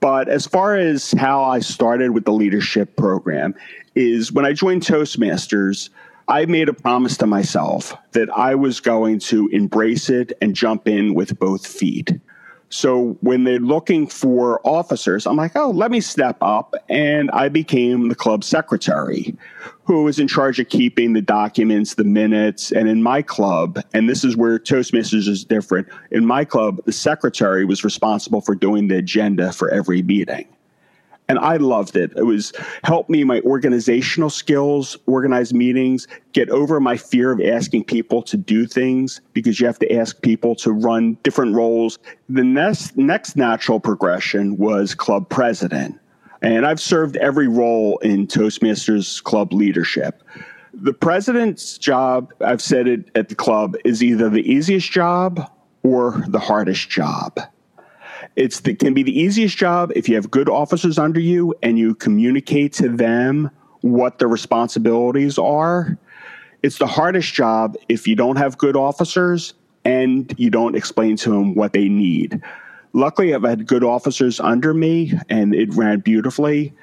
But 0.03 0.27
as 0.27 0.45
far 0.45 0.75
as 0.75 1.13
how 1.13 1.45
I 1.45 1.59
started 1.59 2.11
with 2.11 2.25
the 2.25 2.33
leadership 2.33 2.97
program, 2.97 3.55
is 3.95 4.33
when 4.33 4.45
I 4.45 4.51
joined 4.51 4.81
Toastmasters, 4.81 5.91
I 6.27 6.43
made 6.45 6.67
a 6.67 6.73
promise 6.73 7.15
to 7.19 7.25
myself 7.25 7.95
that 8.11 8.29
I 8.35 8.55
was 8.55 8.81
going 8.81 9.19
to 9.19 9.47
embrace 9.53 10.09
it 10.09 10.33
and 10.41 10.53
jump 10.53 10.89
in 10.89 11.13
with 11.13 11.39
both 11.39 11.65
feet. 11.65 12.11
So 12.73 13.15
when 13.21 13.43
they're 13.43 13.59
looking 13.59 14.07
for 14.07 14.59
officers, 14.67 15.27
I'm 15.27 15.35
like, 15.35 15.55
oh, 15.55 15.69
let 15.69 15.91
me 15.91 16.01
step 16.01 16.37
up. 16.41 16.73
And 16.89 17.29
I 17.29 17.47
became 17.47 18.09
the 18.09 18.15
club 18.15 18.43
secretary 18.43 19.37
who 19.83 20.03
was 20.03 20.17
in 20.17 20.27
charge 20.27 20.59
of 20.59 20.69
keeping 20.69 21.13
the 21.13 21.21
documents, 21.21 21.93
the 21.93 22.03
minutes. 22.03 22.71
And 22.71 22.89
in 22.89 23.03
my 23.03 23.21
club, 23.21 23.79
and 23.93 24.09
this 24.09 24.23
is 24.23 24.35
where 24.35 24.57
Toastmasters 24.57 25.27
is 25.27 25.45
different, 25.45 25.87
in 26.09 26.25
my 26.25 26.45
club, 26.45 26.81
the 26.85 26.91
secretary 26.91 27.63
was 27.63 27.83
responsible 27.83 28.41
for 28.41 28.55
doing 28.55 28.87
the 28.87 28.97
agenda 28.97 29.53
for 29.53 29.69
every 29.69 30.01
meeting 30.01 30.47
and 31.29 31.39
I 31.39 31.57
loved 31.57 31.95
it. 31.95 32.11
It 32.15 32.23
was 32.23 32.53
helped 32.83 33.09
me 33.09 33.23
my 33.23 33.41
organizational 33.41 34.29
skills, 34.29 34.97
organize 35.05 35.53
meetings, 35.53 36.07
get 36.33 36.49
over 36.49 36.79
my 36.79 36.97
fear 36.97 37.31
of 37.31 37.41
asking 37.41 37.85
people 37.85 38.21
to 38.23 38.37
do 38.37 38.65
things 38.65 39.21
because 39.33 39.59
you 39.59 39.67
have 39.67 39.79
to 39.79 39.93
ask 39.93 40.21
people 40.21 40.55
to 40.57 40.71
run 40.71 41.17
different 41.23 41.55
roles. 41.55 41.99
The 42.29 42.43
next 42.43 42.97
next 42.97 43.35
natural 43.35 43.79
progression 43.79 44.57
was 44.57 44.95
club 44.95 45.29
president. 45.29 45.99
And 46.41 46.65
I've 46.65 46.81
served 46.81 47.15
every 47.17 47.47
role 47.47 47.97
in 47.99 48.27
Toastmasters 48.27 49.23
club 49.23 49.53
leadership. 49.53 50.23
The 50.73 50.93
president's 50.93 51.77
job, 51.77 52.33
I've 52.41 52.61
said 52.61 52.87
it 52.87 53.09
at 53.15 53.29
the 53.29 53.35
club, 53.35 53.75
is 53.85 54.03
either 54.03 54.29
the 54.29 54.41
easiest 54.41 54.91
job 54.91 55.49
or 55.83 56.23
the 56.27 56.39
hardest 56.39 56.89
job. 56.89 57.39
It's 58.35 58.61
the, 58.61 58.73
can 58.73 58.93
be 58.93 59.03
the 59.03 59.17
easiest 59.17 59.57
job 59.57 59.91
if 59.95 60.09
you 60.09 60.15
have 60.15 60.31
good 60.31 60.49
officers 60.49 60.97
under 60.97 61.19
you 61.19 61.53
and 61.61 61.77
you 61.77 61.95
communicate 61.95 62.73
to 62.73 62.89
them 62.89 63.51
what 63.81 64.17
the 64.17 64.27
responsibilities 64.27 65.37
are. 65.37 65.97
It's 66.63 66.77
the 66.77 66.87
hardest 66.87 67.33
job 67.33 67.75
if 67.89 68.07
you 68.07 68.15
don't 68.15 68.37
have 68.37 68.57
good 68.57 68.75
officers 68.75 69.53
and 69.85 70.33
you 70.37 70.49
don't 70.49 70.75
explain 70.75 71.17
to 71.17 71.29
them 71.29 71.55
what 71.55 71.73
they 71.73 71.89
need. 71.89 72.41
Luckily, 72.93 73.35
I've 73.35 73.43
had 73.43 73.67
good 73.67 73.83
officers 73.83 74.39
under 74.39 74.73
me 74.73 75.13
and 75.29 75.53
it 75.53 75.73
ran 75.73 75.99
beautifully. 75.99 76.73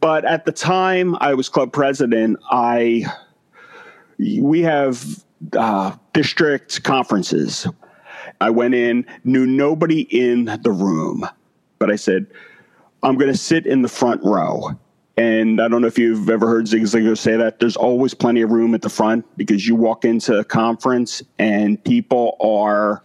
But 0.00 0.24
at 0.24 0.44
the 0.44 0.52
time 0.52 1.16
I 1.20 1.34
was 1.34 1.48
club 1.48 1.72
president, 1.72 2.38
I 2.50 3.06
we 4.18 4.62
have 4.62 5.24
uh, 5.56 5.96
district 6.12 6.82
conferences 6.82 7.66
I 8.40 8.50
went 8.50 8.74
in, 8.74 9.06
knew 9.24 9.46
nobody 9.46 10.02
in 10.02 10.46
the 10.62 10.72
room, 10.72 11.28
but 11.78 11.90
I 11.90 11.96
said, 11.96 12.26
I'm 13.02 13.16
going 13.16 13.32
to 13.32 13.38
sit 13.38 13.66
in 13.66 13.82
the 13.82 13.88
front 13.88 14.22
row. 14.24 14.70
And 15.16 15.60
I 15.60 15.66
don't 15.66 15.80
know 15.80 15.88
if 15.88 15.98
you've 15.98 16.30
ever 16.30 16.46
heard 16.46 16.68
Zig 16.68 16.82
Ziglar 16.82 17.18
say 17.18 17.36
that. 17.36 17.58
There's 17.58 17.76
always 17.76 18.14
plenty 18.14 18.40
of 18.42 18.50
room 18.50 18.74
at 18.74 18.82
the 18.82 18.88
front 18.88 19.26
because 19.36 19.66
you 19.66 19.74
walk 19.74 20.04
into 20.04 20.38
a 20.38 20.44
conference 20.44 21.22
and 21.38 21.82
people 21.82 22.36
are 22.40 23.02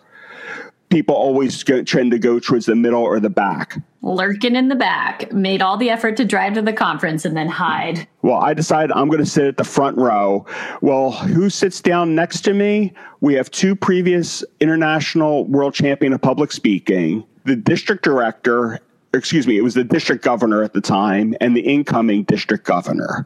people 0.93 1.15
always 1.15 1.63
go, 1.63 1.81
tend 1.83 2.11
to 2.11 2.19
go 2.19 2.39
towards 2.39 2.67
the 2.67 2.75
middle 2.75 3.01
or 3.01 3.19
the 3.19 3.29
back. 3.29 3.81
Lurking 4.03 4.55
in 4.55 4.67
the 4.67 4.75
back, 4.75 5.33
made 5.33 5.59
all 5.59 5.75
the 5.75 5.89
effort 5.89 6.15
to 6.17 6.25
drive 6.25 6.53
to 6.53 6.61
the 6.61 6.71
conference 6.71 7.25
and 7.25 7.35
then 7.35 7.47
hide. 7.47 8.07
Well, 8.21 8.37
I 8.37 8.53
decided 8.53 8.91
I'm 8.95 9.07
going 9.07 9.19
to 9.19 9.25
sit 9.25 9.45
at 9.45 9.57
the 9.57 9.63
front 9.63 9.97
row. 9.97 10.45
Well, 10.81 11.09
who 11.09 11.49
sits 11.49 11.81
down 11.81 12.13
next 12.13 12.41
to 12.41 12.53
me? 12.53 12.93
We 13.21 13.33
have 13.33 13.49
two 13.49 13.75
previous 13.75 14.43
international 14.59 15.45
world 15.45 15.73
champion 15.73 16.13
of 16.13 16.21
public 16.21 16.51
speaking, 16.51 17.25
the 17.45 17.55
district 17.55 18.03
director, 18.03 18.79
excuse 19.15 19.47
me, 19.47 19.57
it 19.57 19.61
was 19.61 19.73
the 19.73 19.83
district 19.83 20.23
governor 20.23 20.61
at 20.61 20.73
the 20.73 20.81
time, 20.81 21.35
and 21.41 21.57
the 21.57 21.61
incoming 21.61 22.23
district 22.25 22.65
governor. 22.65 23.25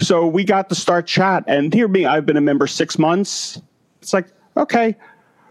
So 0.00 0.26
we 0.26 0.42
got 0.42 0.68
to 0.70 0.74
start 0.74 1.06
chat. 1.06 1.44
And 1.46 1.72
here 1.72 1.86
me, 1.86 2.04
I've 2.04 2.26
been 2.26 2.36
a 2.36 2.40
member 2.40 2.66
six 2.66 2.98
months. 2.98 3.62
It's 4.02 4.12
like, 4.12 4.26
okay, 4.56 4.96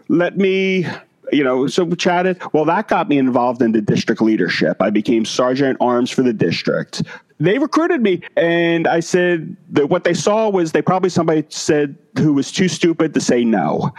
let 0.08 0.36
me 0.36 0.86
you 1.32 1.42
know, 1.42 1.66
so 1.66 1.84
we 1.84 1.96
chatted. 1.96 2.40
Well, 2.52 2.64
that 2.66 2.88
got 2.88 3.08
me 3.08 3.18
involved 3.18 3.62
in 3.62 3.72
the 3.72 3.80
district 3.80 4.22
leadership. 4.22 4.80
I 4.80 4.90
became 4.90 5.24
sergeant 5.24 5.76
at 5.80 5.84
arms 5.84 6.10
for 6.10 6.22
the 6.22 6.32
district. 6.32 7.02
They 7.38 7.58
recruited 7.58 8.00
me, 8.00 8.22
and 8.36 8.86
I 8.86 9.00
said 9.00 9.56
that 9.70 9.90
what 9.90 10.04
they 10.04 10.14
saw 10.14 10.48
was 10.48 10.72
they 10.72 10.80
probably 10.80 11.10
somebody 11.10 11.44
said 11.50 11.96
who 12.16 12.32
was 12.32 12.50
too 12.50 12.66
stupid 12.66 13.12
to 13.12 13.20
say 13.20 13.44
no, 13.44 13.92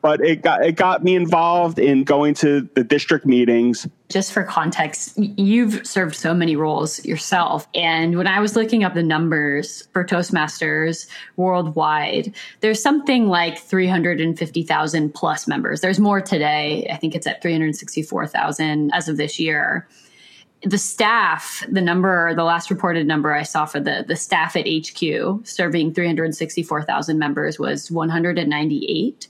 but 0.00 0.20
it 0.20 0.42
got 0.42 0.64
it 0.64 0.76
got 0.76 1.02
me 1.02 1.16
involved 1.16 1.80
in 1.80 2.04
going 2.04 2.34
to 2.34 2.68
the 2.76 2.84
district 2.84 3.26
meetings. 3.26 3.88
Just 4.10 4.32
for 4.32 4.44
context, 4.44 5.18
you've 5.18 5.84
served 5.84 6.14
so 6.14 6.32
many 6.32 6.54
roles 6.54 7.04
yourself, 7.04 7.66
and 7.74 8.16
when 8.16 8.28
I 8.28 8.38
was 8.38 8.54
looking 8.54 8.84
up 8.84 8.94
the 8.94 9.02
numbers 9.02 9.88
for 9.92 10.04
Toastmasters 10.04 11.08
worldwide, 11.36 12.32
there's 12.60 12.80
something 12.80 13.26
like 13.26 13.58
350,000 13.58 15.12
plus 15.12 15.48
members. 15.48 15.80
There's 15.80 15.98
more 15.98 16.20
today. 16.20 16.86
I 16.92 16.96
think 16.96 17.16
it's 17.16 17.26
at 17.26 17.42
364,000 17.42 18.92
as 18.94 19.08
of 19.08 19.16
this 19.16 19.40
year 19.40 19.88
the 20.64 20.78
staff, 20.78 21.62
the 21.68 21.82
number, 21.82 22.34
the 22.34 22.44
last 22.44 22.70
reported 22.70 23.06
number 23.06 23.34
I 23.34 23.42
saw 23.42 23.66
for 23.66 23.80
the 23.80 24.04
the 24.06 24.16
staff 24.16 24.56
at 24.56 24.66
HQ 24.66 25.46
serving 25.46 25.92
364,000 25.94 27.18
members 27.18 27.58
was 27.58 27.90
198. 27.90 29.28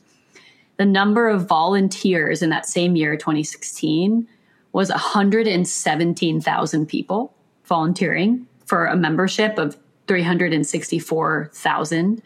The 0.76 0.84
number 0.84 1.28
of 1.28 1.46
volunteers 1.46 2.42
in 2.42 2.50
that 2.50 2.66
same 2.66 2.96
year, 2.96 3.16
2016, 3.16 4.26
was 4.72 4.90
117,000 4.90 6.86
people 6.86 7.32
volunteering 7.64 8.48
for 8.66 8.86
a 8.86 8.96
membership 8.96 9.56
of 9.58 9.76
364,000. 10.06 12.22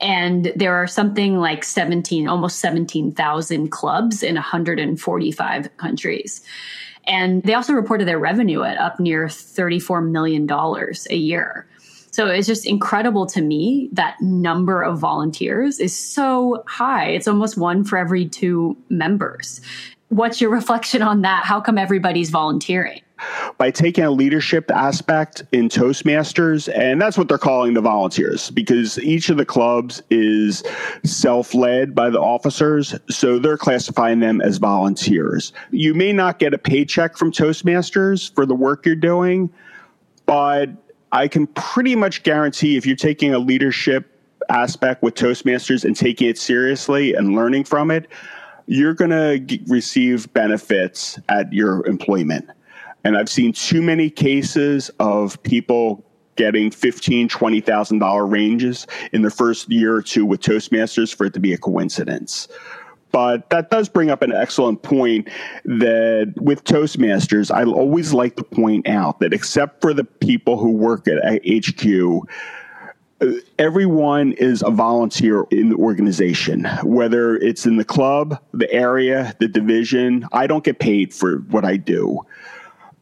And 0.00 0.52
there 0.54 0.76
are 0.76 0.86
something 0.86 1.38
like 1.38 1.64
17, 1.64 2.28
almost 2.28 2.60
17,000 2.60 3.70
clubs 3.70 4.22
in 4.22 4.36
145 4.36 5.76
countries. 5.76 6.40
And 7.08 7.42
they 7.42 7.54
also 7.54 7.72
reported 7.72 8.06
their 8.06 8.18
revenue 8.18 8.62
at 8.62 8.78
up 8.78 9.00
near 9.00 9.26
$34 9.26 10.08
million 10.08 10.48
a 11.10 11.16
year. 11.16 11.66
So 12.10 12.26
it's 12.26 12.46
just 12.46 12.66
incredible 12.66 13.26
to 13.26 13.40
me 13.40 13.88
that 13.92 14.16
number 14.20 14.82
of 14.82 14.98
volunteers 14.98 15.78
is 15.78 15.96
so 15.96 16.62
high. 16.66 17.08
It's 17.10 17.28
almost 17.28 17.56
one 17.56 17.84
for 17.84 17.96
every 17.96 18.28
two 18.28 18.76
members. 18.88 19.60
What's 20.08 20.40
your 20.40 20.50
reflection 20.50 21.02
on 21.02 21.22
that? 21.22 21.44
How 21.44 21.60
come 21.60 21.78
everybody's 21.78 22.30
volunteering? 22.30 23.00
by 23.58 23.70
taking 23.70 24.04
a 24.04 24.10
leadership 24.10 24.70
aspect 24.70 25.42
in 25.52 25.68
Toastmasters, 25.68 26.72
and 26.72 27.00
that's 27.00 27.18
what 27.18 27.28
they're 27.28 27.38
calling 27.38 27.74
the 27.74 27.80
volunteers 27.80 28.50
because 28.50 28.98
each 29.00 29.28
of 29.28 29.36
the 29.36 29.44
clubs 29.44 30.02
is 30.10 30.62
self 31.04 31.54
led 31.54 31.94
by 31.94 32.10
the 32.10 32.20
officers, 32.20 32.94
so 33.10 33.38
they're 33.38 33.58
classifying 33.58 34.20
them 34.20 34.40
as 34.40 34.58
volunteers. 34.58 35.52
You 35.70 35.94
may 35.94 36.12
not 36.12 36.38
get 36.38 36.54
a 36.54 36.58
paycheck 36.58 37.16
from 37.16 37.32
Toastmasters 37.32 38.32
for 38.34 38.46
the 38.46 38.54
work 38.54 38.86
you're 38.86 38.94
doing, 38.94 39.50
but 40.26 40.70
I 41.10 41.26
can 41.26 41.46
pretty 41.48 41.96
much 41.96 42.22
guarantee 42.22 42.76
if 42.76 42.86
you're 42.86 42.96
taking 42.96 43.34
a 43.34 43.38
leadership 43.38 44.14
aspect 44.48 45.02
with 45.02 45.14
Toastmasters 45.14 45.84
and 45.84 45.96
taking 45.96 46.28
it 46.28 46.38
seriously 46.38 47.14
and 47.14 47.34
learning 47.34 47.64
from 47.64 47.90
it, 47.90 48.08
you're 48.68 48.94
going 48.94 49.10
to 49.10 49.58
receive 49.66 50.32
benefits 50.34 51.18
at 51.28 51.52
your 51.52 51.84
employment. 51.86 52.48
And 53.02 53.16
I've 53.16 53.30
seen 53.30 53.52
too 53.52 53.80
many 53.80 54.10
cases 54.10 54.90
of 55.00 55.42
people 55.42 56.04
getting 56.36 56.70
fifteen, 56.70 57.28
twenty 57.28 57.60
thousand 57.60 57.98
dollar 57.98 58.26
ranges 58.26 58.86
in 59.12 59.22
the 59.22 59.30
first 59.30 59.70
year 59.70 59.94
or 59.94 60.02
two 60.02 60.24
with 60.24 60.40
Toastmasters 60.40 61.14
for 61.14 61.26
it 61.26 61.34
to 61.34 61.40
be 61.40 61.52
a 61.52 61.58
coincidence. 61.58 62.46
But 63.10 63.48
that 63.50 63.70
does 63.70 63.88
bring 63.88 64.10
up 64.10 64.20
an 64.20 64.32
excellent 64.32 64.82
point 64.82 65.28
that 65.64 66.34
with 66.36 66.64
Toastmasters, 66.64 67.50
I 67.50 67.64
always 67.64 68.12
like 68.12 68.36
to 68.36 68.44
point 68.44 68.86
out 68.86 69.20
that 69.20 69.32
except 69.32 69.80
for 69.80 69.94
the 69.94 70.04
people 70.04 70.58
who 70.58 70.70
work 70.70 71.08
at 71.08 71.42
HQ, 71.46 72.28
everyone 73.58 74.32
is 74.32 74.62
a 74.62 74.70
volunteer 74.70 75.44
in 75.50 75.70
the 75.70 75.76
organization, 75.76 76.64
whether 76.82 77.36
it's 77.36 77.66
in 77.66 77.76
the 77.76 77.84
club, 77.84 78.40
the 78.52 78.70
area, 78.72 79.34
the 79.40 79.48
division. 79.48 80.26
I 80.32 80.46
don't 80.46 80.64
get 80.64 80.78
paid 80.78 81.12
for 81.12 81.38
what 81.50 81.64
I 81.64 81.76
do. 81.76 82.20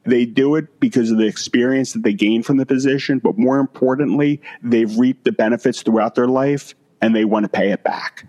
They 0.04 0.24
do 0.24 0.54
it 0.54 0.78
because 0.78 1.10
of 1.10 1.18
the 1.18 1.26
experience 1.26 1.92
that 1.92 2.02
they 2.02 2.12
gain 2.12 2.42
from 2.42 2.58
the 2.58 2.66
position, 2.66 3.18
but 3.18 3.36
more 3.36 3.58
importantly, 3.58 4.40
they've 4.62 4.96
reaped 4.96 5.24
the 5.24 5.32
benefits 5.32 5.82
throughout 5.82 6.14
their 6.14 6.28
life 6.28 6.74
and 7.02 7.14
they 7.14 7.24
want 7.24 7.44
to 7.44 7.48
pay 7.48 7.72
it 7.72 7.82
back. 7.82 8.26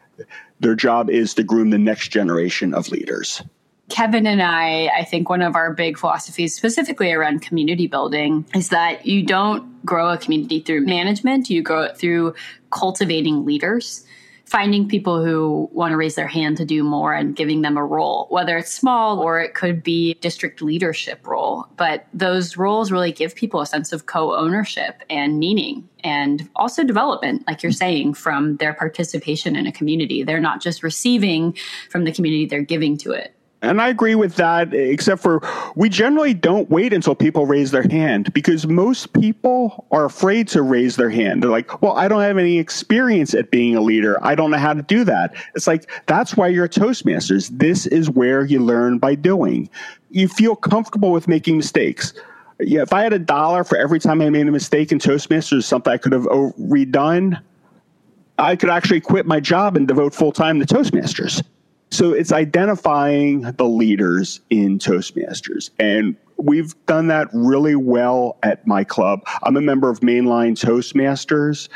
Their 0.59 0.75
job 0.75 1.09
is 1.09 1.35
to 1.35 1.43
groom 1.43 1.69
the 1.69 1.77
next 1.77 2.09
generation 2.09 2.73
of 2.73 2.89
leaders. 2.89 3.43
Kevin 3.89 4.27
and 4.27 4.41
I, 4.41 4.87
I 4.87 5.03
think 5.05 5.29
one 5.29 5.41
of 5.41 5.55
our 5.55 5.73
big 5.73 5.97
philosophies, 5.97 6.53
specifically 6.53 7.11
around 7.11 7.41
community 7.41 7.87
building, 7.87 8.45
is 8.53 8.69
that 8.69 9.05
you 9.05 9.23
don't 9.23 9.85
grow 9.85 10.11
a 10.11 10.17
community 10.17 10.59
through 10.59 10.85
management, 10.85 11.49
you 11.49 11.61
grow 11.61 11.83
it 11.83 11.97
through 11.97 12.33
cultivating 12.69 13.45
leaders 13.45 14.05
finding 14.47 14.87
people 14.87 15.23
who 15.23 15.69
want 15.73 15.91
to 15.91 15.97
raise 15.97 16.15
their 16.15 16.27
hand 16.27 16.55
to 16.55 16.63
do 16.63 16.81
more 16.81 17.13
and 17.13 17.35
giving 17.35 17.61
them 17.63 17.75
a 17.75 17.83
role, 17.83 18.27
whether 18.29 18.57
it's 18.57 18.71
small 18.71 19.19
or 19.19 19.41
it 19.41 19.53
could 19.53 19.83
be 19.83 20.13
district 20.15 20.61
leadership 20.61 21.27
role. 21.27 21.65
But 21.75 22.07
those 22.13 22.55
roles 22.55 22.89
really 22.89 23.11
give 23.11 23.35
people 23.35 23.59
a 23.59 23.65
sense 23.65 23.91
of 23.91 24.05
co-ownership 24.05 25.03
and 25.09 25.37
meaning 25.37 25.87
and 26.01 26.49
also 26.55 26.85
development, 26.85 27.43
like 27.45 27.61
you're 27.61 27.73
saying, 27.73 28.13
from 28.13 28.55
their 28.55 28.73
participation 28.73 29.57
in 29.57 29.67
a 29.67 29.71
community. 29.71 30.23
They're 30.23 30.39
not 30.39 30.61
just 30.61 30.81
receiving 30.81 31.57
from 31.89 32.05
the 32.05 32.13
community, 32.13 32.45
they're 32.45 32.61
giving 32.61 32.97
to 32.99 33.11
it. 33.11 33.36
And 33.63 33.81
I 33.81 33.89
agree 33.89 34.13
with 34.13 34.35
that, 34.35 34.71
except 34.73 35.21
for 35.21 35.41
we 35.75 35.89
generally 35.89 36.35
don't 36.35 36.69
wait 36.69 36.93
until 36.93 37.15
people 37.15 37.47
raise 37.47 37.71
their 37.71 37.87
hand 37.87 38.31
because 38.33 38.67
most 38.67 39.13
people 39.13 39.87
are 39.91 40.05
afraid 40.05 40.47
to 40.49 40.61
raise 40.61 40.95
their 40.95 41.09
hand. 41.09 41.41
They're 41.41 41.49
like, 41.49 41.81
well, 41.81 41.93
I 41.93 42.07
don't 42.07 42.21
have 42.21 42.37
any 42.37 42.59
experience 42.59 43.33
at 43.33 43.49
being 43.49 43.75
a 43.75 43.81
leader. 43.81 44.23
I 44.23 44.35
don't 44.35 44.51
know 44.51 44.57
how 44.57 44.73
to 44.73 44.83
do 44.83 45.03
that. 45.05 45.33
It's 45.55 45.65
like, 45.65 45.89
that's 46.05 46.37
why 46.37 46.49
you're 46.49 46.65
a 46.65 46.69
Toastmasters. 46.69 47.49
This 47.51 47.87
is 47.87 48.11
where 48.11 48.45
you 48.45 48.59
learn 48.59 48.99
by 48.99 49.15
doing. 49.15 49.69
You 50.11 50.27
feel 50.27 50.55
comfortable 50.55 51.11
with 51.11 51.27
making 51.27 51.57
mistakes. 51.57 52.13
Yeah, 52.59 52.81
if 52.81 52.93
I 52.93 53.01
had 53.01 53.13
a 53.13 53.19
dollar 53.19 53.63
for 53.63 53.77
every 53.77 53.99
time 53.99 54.21
I 54.21 54.29
made 54.29 54.47
a 54.47 54.51
mistake 54.51 54.91
in 54.91 54.99
Toastmasters, 54.99 55.63
something 55.63 55.91
I 55.91 55.97
could 55.97 56.11
have 56.11 56.27
oh, 56.29 56.53
redone, 56.59 57.41
I 58.37 58.55
could 58.55 58.69
actually 58.69 59.01
quit 59.01 59.25
my 59.25 59.39
job 59.39 59.75
and 59.75 59.87
devote 59.87 60.13
full 60.13 60.31
time 60.31 60.59
to 60.59 60.65
Toastmasters. 60.65 61.43
So 61.89 62.11
it's 62.11 62.31
identifying 62.31 63.41
the 63.41 63.65
leaders 63.65 64.41
in 64.49 64.77
Toastmasters. 64.77 65.69
And 65.79 66.15
we've 66.37 66.75
done 66.85 67.07
that 67.07 67.29
really 67.33 67.75
well 67.75 68.37
at 68.43 68.65
my 68.67 68.83
club. 68.83 69.21
I'm 69.43 69.57
a 69.57 69.61
member 69.61 69.89
of 69.89 70.01
Mainline 70.01 70.53
Toastmasters. 70.53 71.69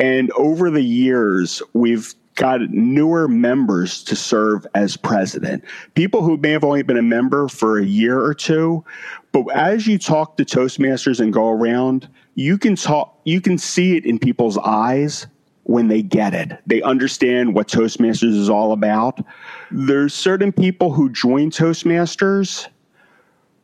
And 0.00 0.30
over 0.32 0.70
the 0.70 0.82
years, 0.82 1.62
we've 1.74 2.14
got 2.34 2.60
newer 2.70 3.28
members 3.28 4.02
to 4.04 4.16
serve 4.16 4.66
as 4.74 4.96
president. 4.96 5.64
People 5.94 6.22
who 6.22 6.36
may 6.38 6.50
have 6.50 6.64
only 6.64 6.82
been 6.82 6.96
a 6.96 7.02
member 7.02 7.48
for 7.48 7.78
a 7.78 7.84
year 7.84 8.20
or 8.20 8.34
two, 8.34 8.84
but 9.32 9.46
as 9.54 9.86
you 9.86 9.98
talk 9.98 10.36
to 10.38 10.44
Toastmasters 10.44 11.20
and 11.20 11.32
go 11.32 11.50
around, 11.50 12.08
you 12.34 12.56
can 12.56 12.74
talk 12.74 13.20
you 13.24 13.40
can 13.40 13.58
see 13.58 13.96
it 13.96 14.06
in 14.06 14.18
people's 14.18 14.58
eyes 14.58 15.26
when 15.64 15.88
they 15.88 16.02
get 16.02 16.34
it. 16.34 16.58
They 16.66 16.82
understand 16.82 17.54
what 17.54 17.68
Toastmasters 17.68 18.36
is 18.36 18.50
all 18.50 18.72
about. 18.72 19.24
There's 19.70 20.14
certain 20.14 20.52
people 20.52 20.92
who 20.92 21.08
join 21.10 21.50
Toastmasters 21.50 22.68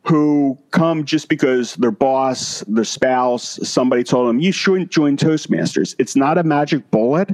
who 0.03 0.57
come 0.71 1.03
just 1.03 1.27
because 1.27 1.75
their 1.75 1.91
boss, 1.91 2.61
their 2.67 2.85
spouse, 2.85 3.59
somebody 3.63 4.03
told 4.03 4.29
them, 4.29 4.39
you 4.39 4.51
shouldn't 4.51 4.89
join 4.89 5.17
Toastmasters. 5.17 5.93
It's 5.99 6.15
not 6.15 6.37
a 6.37 6.43
magic 6.43 6.89
bullet 6.89 7.29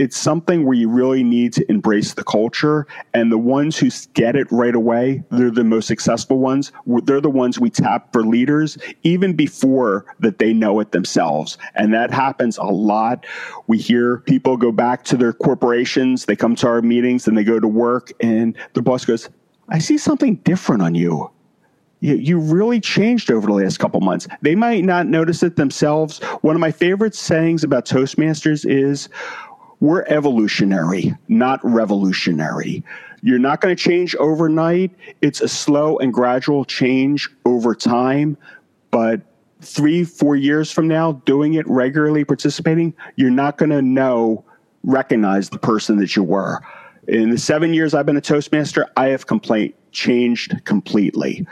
it's 0.00 0.16
something 0.16 0.64
where 0.64 0.74
you 0.74 0.88
really 0.88 1.22
need 1.22 1.52
to 1.52 1.70
embrace 1.70 2.14
the 2.14 2.24
culture. 2.24 2.86
And 3.12 3.30
the 3.30 3.36
ones 3.36 3.76
who 3.76 3.90
get 4.14 4.34
it 4.34 4.50
right 4.50 4.74
away, 4.74 5.22
they're 5.30 5.50
the 5.50 5.62
most 5.62 5.86
successful 5.86 6.38
ones. 6.38 6.72
They're 7.04 7.20
the 7.20 7.28
ones 7.28 7.60
we 7.60 7.68
tap 7.68 8.10
for 8.10 8.24
leaders 8.24 8.78
even 9.02 9.34
before 9.34 10.06
that 10.20 10.38
they 10.38 10.54
know 10.54 10.80
it 10.80 10.92
themselves. 10.92 11.58
And 11.74 11.92
that 11.92 12.10
happens 12.10 12.56
a 12.56 12.64
lot. 12.64 13.26
We 13.66 13.76
hear 13.76 14.20
people 14.20 14.56
go 14.56 14.72
back 14.72 15.04
to 15.04 15.18
their 15.18 15.34
corporations, 15.34 16.24
they 16.24 16.34
come 16.34 16.54
to 16.56 16.66
our 16.66 16.80
meetings 16.80 17.28
and 17.28 17.36
they 17.36 17.44
go 17.44 17.60
to 17.60 17.68
work, 17.68 18.10
and 18.20 18.56
the 18.72 18.80
boss 18.80 19.04
goes, 19.04 19.28
I 19.68 19.80
see 19.80 19.98
something 19.98 20.36
different 20.36 20.80
on 20.80 20.94
you 20.94 21.30
you, 22.00 22.14
you 22.16 22.38
really 22.38 22.80
changed 22.80 23.30
over 23.30 23.46
the 23.46 23.52
last 23.52 23.78
couple 23.78 24.00
months. 24.00 24.26
They 24.42 24.54
might 24.54 24.84
not 24.84 25.06
notice 25.06 25.42
it 25.42 25.56
themselves. 25.56 26.18
One 26.40 26.56
of 26.56 26.60
my 26.60 26.72
favorite 26.72 27.14
sayings 27.14 27.62
about 27.62 27.84
Toastmasters 27.84 28.68
is 28.68 29.08
we're 29.80 30.04
evolutionary, 30.08 31.14
not 31.28 31.58
revolutionary. 31.62 32.84
You're 33.22 33.38
not 33.38 33.60
going 33.60 33.74
to 33.74 33.82
change 33.82 34.14
overnight. 34.16 34.92
It's 35.22 35.40
a 35.40 35.48
slow 35.48 35.98
and 35.98 36.12
gradual 36.12 36.64
change 36.64 37.28
over 37.44 37.74
time. 37.74 38.36
But 38.90 39.22
three, 39.62 40.04
four 40.04 40.36
years 40.36 40.70
from 40.70 40.86
now, 40.88 41.12
doing 41.24 41.54
it 41.54 41.66
regularly, 41.68 42.24
participating, 42.24 42.94
you're 43.16 43.30
not 43.30 43.58
going 43.58 43.70
to 43.70 43.82
know, 43.82 44.44
recognize 44.84 45.50
the 45.50 45.58
person 45.58 45.96
that 45.98 46.14
you 46.14 46.22
were. 46.22 46.60
In 47.08 47.30
the 47.30 47.38
seven 47.38 47.74
years 47.74 47.94
I've 47.94 48.06
been 48.06 48.16
a 48.16 48.22
Toastmaster, 48.22 48.86
I 48.96 49.08
have 49.08 49.26
complaint 49.26 49.74
changed 49.92 50.64
completely. 50.64 51.46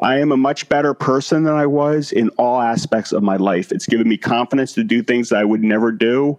I 0.00 0.20
am 0.20 0.30
a 0.30 0.36
much 0.36 0.68
better 0.68 0.94
person 0.94 1.42
than 1.42 1.54
I 1.54 1.66
was 1.66 2.12
in 2.12 2.28
all 2.30 2.60
aspects 2.60 3.12
of 3.12 3.22
my 3.22 3.36
life. 3.36 3.72
It's 3.72 3.86
given 3.86 4.08
me 4.08 4.16
confidence 4.16 4.72
to 4.74 4.84
do 4.84 5.02
things 5.02 5.30
that 5.30 5.38
I 5.38 5.44
would 5.44 5.62
never 5.62 5.90
do 5.90 6.38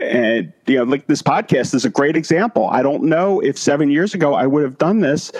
and 0.00 0.52
you 0.66 0.76
know 0.76 0.84
like 0.84 1.06
this 1.06 1.22
podcast 1.22 1.74
is 1.74 1.84
a 1.84 1.90
great 1.90 2.16
example. 2.16 2.68
I 2.68 2.82
don't 2.82 3.04
know 3.04 3.40
if 3.40 3.58
seven 3.58 3.90
years 3.90 4.14
ago 4.14 4.34
i 4.34 4.46
would 4.46 4.62
have 4.62 4.78
done 4.78 5.00
this 5.00 5.32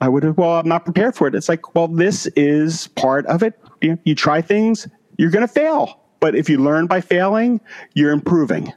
i 0.00 0.08
would 0.08 0.22
have 0.22 0.38
well 0.38 0.58
i'm 0.58 0.68
not 0.68 0.84
prepared 0.84 1.14
for 1.14 1.26
it. 1.26 1.34
It's 1.34 1.48
like 1.48 1.74
well 1.74 1.88
this 1.88 2.26
is 2.36 2.88
part 2.88 3.26
of 3.26 3.42
it. 3.42 3.58
You, 3.80 3.90
know, 3.90 3.98
you 4.04 4.14
try 4.14 4.40
things 4.40 4.88
you're 5.16 5.30
going 5.30 5.46
to 5.46 5.52
fail. 5.52 6.00
But 6.20 6.34
if 6.34 6.48
you 6.48 6.58
learn 6.58 6.86
by 6.86 7.00
failing 7.00 7.60
you're 7.94 8.12
improving 8.12 8.72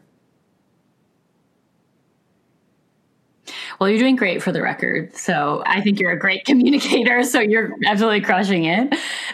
Well, 3.82 3.90
you're 3.90 3.98
doing 3.98 4.16
great 4.16 4.44
for 4.44 4.52
the 4.52 4.62
record. 4.62 5.18
So 5.18 5.64
I 5.66 5.82
think 5.82 6.00
you're 6.00 6.12
a 6.12 6.20
great 6.20 6.46
communicator. 6.46 7.24
So 7.24 7.40
you're 7.40 7.76
absolutely 7.88 8.22
crushing 8.22 8.66
it. 8.66 8.94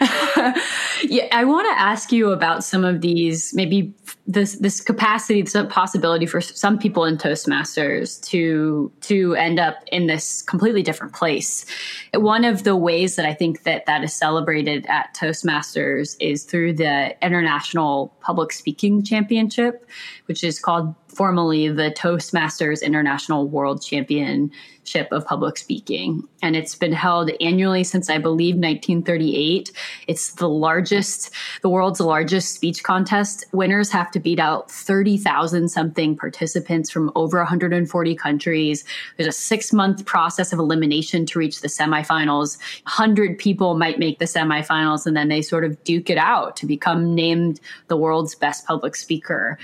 yeah, 1.04 1.28
I 1.32 1.44
want 1.44 1.66
to 1.70 1.78
ask 1.78 2.10
you 2.10 2.32
about 2.32 2.64
some 2.64 2.82
of 2.82 3.02
these, 3.02 3.52
maybe 3.52 3.92
this 4.26 4.58
this 4.58 4.80
capacity, 4.80 5.42
this 5.42 5.54
possibility 5.68 6.24
for 6.24 6.40
some 6.40 6.78
people 6.78 7.04
in 7.04 7.18
Toastmasters 7.18 8.22
to 8.28 8.90
to 9.02 9.34
end 9.34 9.60
up 9.60 9.82
in 9.92 10.06
this 10.06 10.40
completely 10.40 10.82
different 10.82 11.12
place. 11.12 11.66
One 12.14 12.46
of 12.46 12.64
the 12.64 12.74
ways 12.74 13.16
that 13.16 13.26
I 13.26 13.34
think 13.34 13.64
that 13.64 13.84
that 13.84 14.02
is 14.02 14.14
celebrated 14.14 14.86
at 14.88 15.14
Toastmasters 15.14 16.16
is 16.20 16.44
through 16.44 16.72
the 16.72 17.14
International 17.22 18.14
Public 18.20 18.52
Speaking 18.52 19.02
Championship, 19.02 19.86
which 20.24 20.42
is 20.42 20.58
called 20.58 20.94
formally 21.18 21.68
the 21.68 21.90
Toastmasters 21.90 22.80
International 22.80 23.48
World 23.48 23.82
Championship 23.82 25.08
of 25.10 25.26
Public 25.26 25.58
Speaking. 25.58 26.22
And 26.42 26.54
it's 26.54 26.76
been 26.76 26.92
held 26.92 27.32
annually 27.40 27.82
since 27.82 28.08
I 28.08 28.18
believe 28.18 28.54
1938. 28.54 29.72
It's 30.06 30.34
the 30.34 30.48
largest, 30.48 31.32
the 31.62 31.68
world's 31.68 31.98
largest 31.98 32.54
speech 32.54 32.84
contest. 32.84 33.44
Winners 33.50 33.90
have 33.90 34.12
to 34.12 34.20
beat 34.20 34.38
out 34.38 34.70
30,000 34.70 35.68
something 35.68 36.16
participants 36.16 36.88
from 36.88 37.10
over 37.16 37.38
140 37.38 38.14
countries. 38.14 38.84
There's 39.16 39.26
a 39.26 39.32
six 39.32 39.72
month 39.72 40.06
process 40.06 40.52
of 40.52 40.60
elimination 40.60 41.26
to 41.26 41.40
reach 41.40 41.62
the 41.62 41.68
semifinals. 41.68 42.58
100 42.84 43.36
people 43.38 43.76
might 43.76 43.98
make 43.98 44.20
the 44.20 44.24
semifinals 44.24 45.04
and 45.04 45.16
then 45.16 45.26
they 45.26 45.42
sort 45.42 45.64
of 45.64 45.82
duke 45.82 46.10
it 46.10 46.18
out 46.18 46.56
to 46.58 46.66
become 46.66 47.12
named 47.12 47.58
the 47.88 47.96
world's 47.96 48.36
best 48.36 48.64
public 48.68 48.94
speaker 48.94 49.58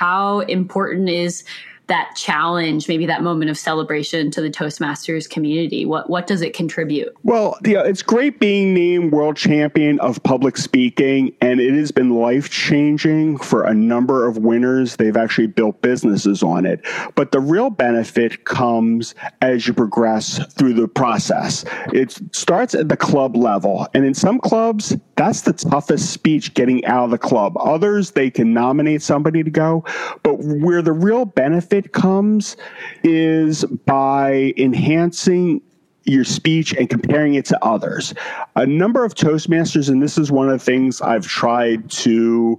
how 0.00 0.40
important 0.40 1.10
is 1.10 1.44
that 1.88 2.14
challenge, 2.16 2.88
maybe 2.88 3.04
that 3.04 3.22
moment 3.22 3.50
of 3.50 3.58
celebration 3.58 4.30
to 4.30 4.40
the 4.40 4.48
Toastmasters 4.48 5.28
community? 5.28 5.84
What 5.84 6.08
what 6.08 6.26
does 6.26 6.40
it 6.40 6.54
contribute? 6.54 7.12
Well, 7.22 7.58
yeah, 7.66 7.82
it's 7.82 8.00
great 8.00 8.40
being 8.40 8.72
named 8.72 9.12
world 9.12 9.36
champion 9.36 10.00
of 10.00 10.22
public 10.22 10.56
speaking, 10.56 11.34
and 11.42 11.60
it 11.60 11.74
has 11.74 11.92
been 11.92 12.10
life 12.10 12.48
changing 12.48 13.38
for 13.38 13.64
a 13.64 13.74
number 13.74 14.26
of 14.26 14.38
winners. 14.38 14.96
They've 14.96 15.16
actually 15.16 15.48
built 15.48 15.82
businesses 15.82 16.42
on 16.42 16.64
it. 16.64 16.80
But 17.14 17.32
the 17.32 17.40
real 17.40 17.68
benefit 17.68 18.46
comes 18.46 19.14
as 19.42 19.66
you 19.66 19.74
progress 19.74 20.40
through 20.54 20.74
the 20.74 20.88
process. 20.88 21.64
It 21.92 22.18
starts 22.34 22.74
at 22.74 22.88
the 22.88 22.96
club 22.96 23.36
level, 23.36 23.86
and 23.92 24.06
in 24.06 24.14
some 24.14 24.38
clubs, 24.38 24.96
that's 25.20 25.42
the 25.42 25.52
toughest 25.52 26.14
speech 26.14 26.54
getting 26.54 26.82
out 26.86 27.04
of 27.04 27.10
the 27.10 27.18
club. 27.18 27.54
Others, 27.58 28.12
they 28.12 28.30
can 28.30 28.54
nominate 28.54 29.02
somebody 29.02 29.42
to 29.42 29.50
go, 29.50 29.84
but 30.22 30.38
where 30.38 30.80
the 30.80 30.94
real 30.94 31.26
benefit 31.26 31.92
comes 31.92 32.56
is 33.04 33.66
by 33.84 34.54
enhancing 34.56 35.60
your 36.04 36.24
speech 36.24 36.72
and 36.72 36.88
comparing 36.88 37.34
it 37.34 37.44
to 37.44 37.62
others. 37.62 38.14
A 38.56 38.64
number 38.64 39.04
of 39.04 39.14
Toastmasters, 39.14 39.90
and 39.90 40.02
this 40.02 40.16
is 40.16 40.32
one 40.32 40.48
of 40.48 40.58
the 40.58 40.64
things 40.64 41.02
I've 41.02 41.26
tried 41.26 41.90
to 41.90 42.58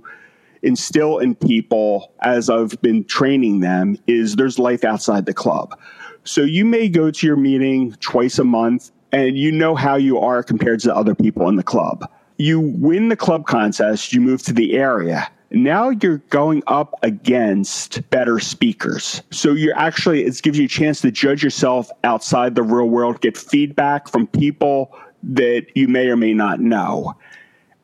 instill 0.62 1.18
in 1.18 1.34
people 1.34 2.14
as 2.22 2.48
I've 2.48 2.80
been 2.84 3.04
training 3.06 3.62
them, 3.62 3.98
is 4.06 4.36
there's 4.36 4.60
life 4.60 4.84
outside 4.84 5.26
the 5.26 5.34
club. 5.34 5.80
So 6.26 6.42
you 6.44 6.64
may 6.64 6.90
go 6.90 7.10
to 7.10 7.26
your 7.26 7.38
meeting 7.38 7.94
twice 8.02 8.38
a 8.38 8.44
month 8.44 8.92
and 9.12 9.36
you 9.36 9.52
know 9.52 9.74
how 9.74 9.96
you 9.96 10.20
are 10.20 10.44
compared 10.44 10.80
to 10.82 10.96
other 10.96 11.16
people 11.16 11.50
in 11.50 11.56
the 11.56 11.64
club. 11.64 12.08
You 12.42 12.60
win 12.60 13.10
the 13.10 13.16
club 13.16 13.46
contest, 13.46 14.14
you 14.14 14.20
move 14.20 14.42
to 14.44 14.52
the 14.52 14.76
area. 14.76 15.30
Now 15.52 15.90
you're 15.90 16.18
going 16.30 16.64
up 16.66 16.96
against 17.04 18.10
better 18.10 18.40
speakers. 18.40 19.22
So 19.30 19.54
you're 19.54 19.78
actually, 19.78 20.24
it 20.24 20.42
gives 20.42 20.58
you 20.58 20.66
a 20.66 20.68
chance 20.68 21.02
to 21.02 21.12
judge 21.12 21.44
yourself 21.44 21.92
outside 22.04 22.56
the 22.56 22.64
real 22.64 22.90
world, 22.90 23.22
get 23.22 23.38
feedback 23.38 24.10
from 24.10 24.26
people 24.26 24.92
that 25.22 25.68
you 25.76 25.88
may 25.88 26.08
or 26.08 26.18
may 26.18 26.34
not 26.34 26.60
know. 26.60 27.14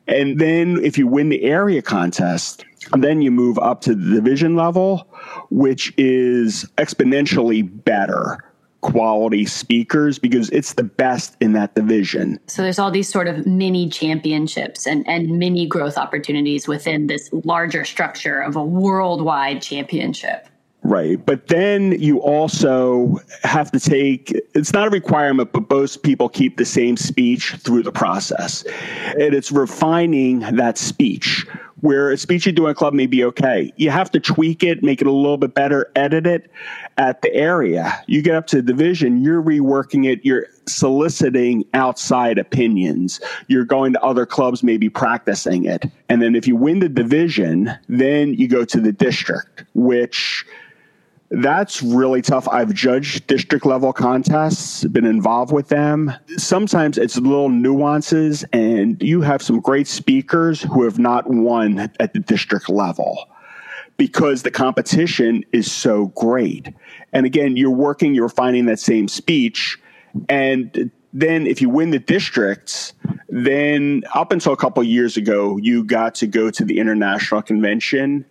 And 0.08 0.40
then 0.40 0.82
if 0.82 0.98
you 0.98 1.06
win 1.06 1.28
the 1.28 1.44
area 1.44 1.80
contest, 1.80 2.64
then 2.94 3.22
you 3.22 3.30
move 3.30 3.60
up 3.60 3.80
to 3.82 3.94
the 3.94 4.16
division 4.16 4.56
level, 4.56 5.06
which 5.50 5.94
is 5.96 6.64
exponentially 6.78 7.62
better 7.84 8.42
quality 8.80 9.44
speakers 9.44 10.18
because 10.18 10.50
it's 10.50 10.74
the 10.74 10.84
best 10.84 11.36
in 11.40 11.52
that 11.52 11.74
division. 11.74 12.38
So 12.46 12.62
there's 12.62 12.78
all 12.78 12.90
these 12.90 13.08
sort 13.08 13.26
of 13.26 13.46
mini 13.46 13.88
championships 13.88 14.86
and, 14.86 15.08
and 15.08 15.38
mini 15.38 15.66
growth 15.66 15.98
opportunities 15.98 16.68
within 16.68 17.08
this 17.08 17.28
larger 17.32 17.84
structure 17.84 18.40
of 18.40 18.56
a 18.56 18.64
worldwide 18.64 19.62
championship. 19.62 20.48
Right. 20.84 21.24
But 21.26 21.48
then 21.48 22.00
you 22.00 22.20
also 22.20 23.18
have 23.42 23.70
to 23.72 23.80
take, 23.80 24.32
it's 24.54 24.72
not 24.72 24.86
a 24.86 24.90
requirement, 24.90 25.52
but 25.52 25.68
most 25.68 26.02
people 26.04 26.28
keep 26.28 26.56
the 26.56 26.64
same 26.64 26.96
speech 26.96 27.56
through 27.58 27.82
the 27.82 27.92
process. 27.92 28.64
And 29.18 29.34
it's 29.34 29.50
refining 29.50 30.40
that 30.40 30.78
speech 30.78 31.46
where 31.80 32.10
a 32.10 32.18
speech 32.18 32.46
you 32.46 32.52
do 32.52 32.66
in 32.66 32.72
a 32.72 32.74
club 32.74 32.94
may 32.94 33.06
be 33.06 33.24
okay. 33.24 33.72
You 33.76 33.90
have 33.90 34.10
to 34.12 34.20
tweak 34.20 34.62
it, 34.62 34.82
make 34.82 35.00
it 35.00 35.06
a 35.06 35.12
little 35.12 35.36
bit 35.36 35.54
better, 35.54 35.90
edit 35.94 36.26
it 36.26 36.50
at 36.96 37.22
the 37.22 37.32
area. 37.34 38.02
You 38.06 38.22
get 38.22 38.34
up 38.34 38.46
to 38.48 38.56
the 38.56 38.62
division, 38.62 39.22
you're 39.22 39.42
reworking 39.42 40.10
it, 40.10 40.24
you're 40.24 40.46
soliciting 40.66 41.64
outside 41.74 42.38
opinions. 42.38 43.20
You're 43.46 43.64
going 43.64 43.92
to 43.94 44.02
other 44.02 44.26
clubs, 44.26 44.62
maybe 44.62 44.88
practicing 44.88 45.64
it. 45.64 45.84
And 46.08 46.20
then 46.20 46.34
if 46.34 46.46
you 46.46 46.56
win 46.56 46.80
the 46.80 46.88
division, 46.88 47.72
then 47.88 48.34
you 48.34 48.48
go 48.48 48.64
to 48.64 48.80
the 48.80 48.92
district, 48.92 49.64
which 49.74 50.44
that's 51.30 51.82
really 51.82 52.22
tough. 52.22 52.48
I've 52.48 52.72
judged 52.72 53.26
district 53.26 53.66
level 53.66 53.92
contests, 53.92 54.84
been 54.84 55.04
involved 55.04 55.52
with 55.52 55.68
them. 55.68 56.12
Sometimes 56.36 56.96
it's 56.96 57.18
little 57.18 57.50
nuances, 57.50 58.44
and 58.52 59.00
you 59.02 59.20
have 59.20 59.42
some 59.42 59.60
great 59.60 59.86
speakers 59.86 60.62
who 60.62 60.84
have 60.84 60.98
not 60.98 61.28
won 61.28 61.90
at 62.00 62.12
the 62.14 62.20
district 62.20 62.70
level 62.70 63.28
because 63.98 64.42
the 64.42 64.50
competition 64.50 65.44
is 65.52 65.70
so 65.70 66.06
great. 66.08 66.72
And 67.12 67.26
again, 67.26 67.56
you're 67.56 67.70
working, 67.70 68.14
you're 68.14 68.28
finding 68.28 68.66
that 68.66 68.78
same 68.78 69.08
speech. 69.08 69.76
And 70.28 70.90
then 71.12 71.46
if 71.46 71.60
you 71.60 71.68
win 71.68 71.90
the 71.90 71.98
districts, 71.98 72.94
then 73.28 74.02
up 74.14 74.32
until 74.32 74.52
a 74.52 74.56
couple 74.56 74.82
years 74.82 75.16
ago, 75.16 75.58
you 75.58 75.84
got 75.84 76.14
to 76.16 76.26
go 76.26 76.50
to 76.50 76.64
the 76.64 76.78
international 76.78 77.42
convention 77.42 78.24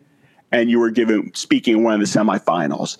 and 0.52 0.70
you 0.70 0.80
were 0.80 0.92
given 0.92 1.34
speaking 1.34 1.78
in 1.78 1.84
one 1.84 1.94
of 1.94 2.00
the 2.00 2.06
semifinals. 2.06 2.98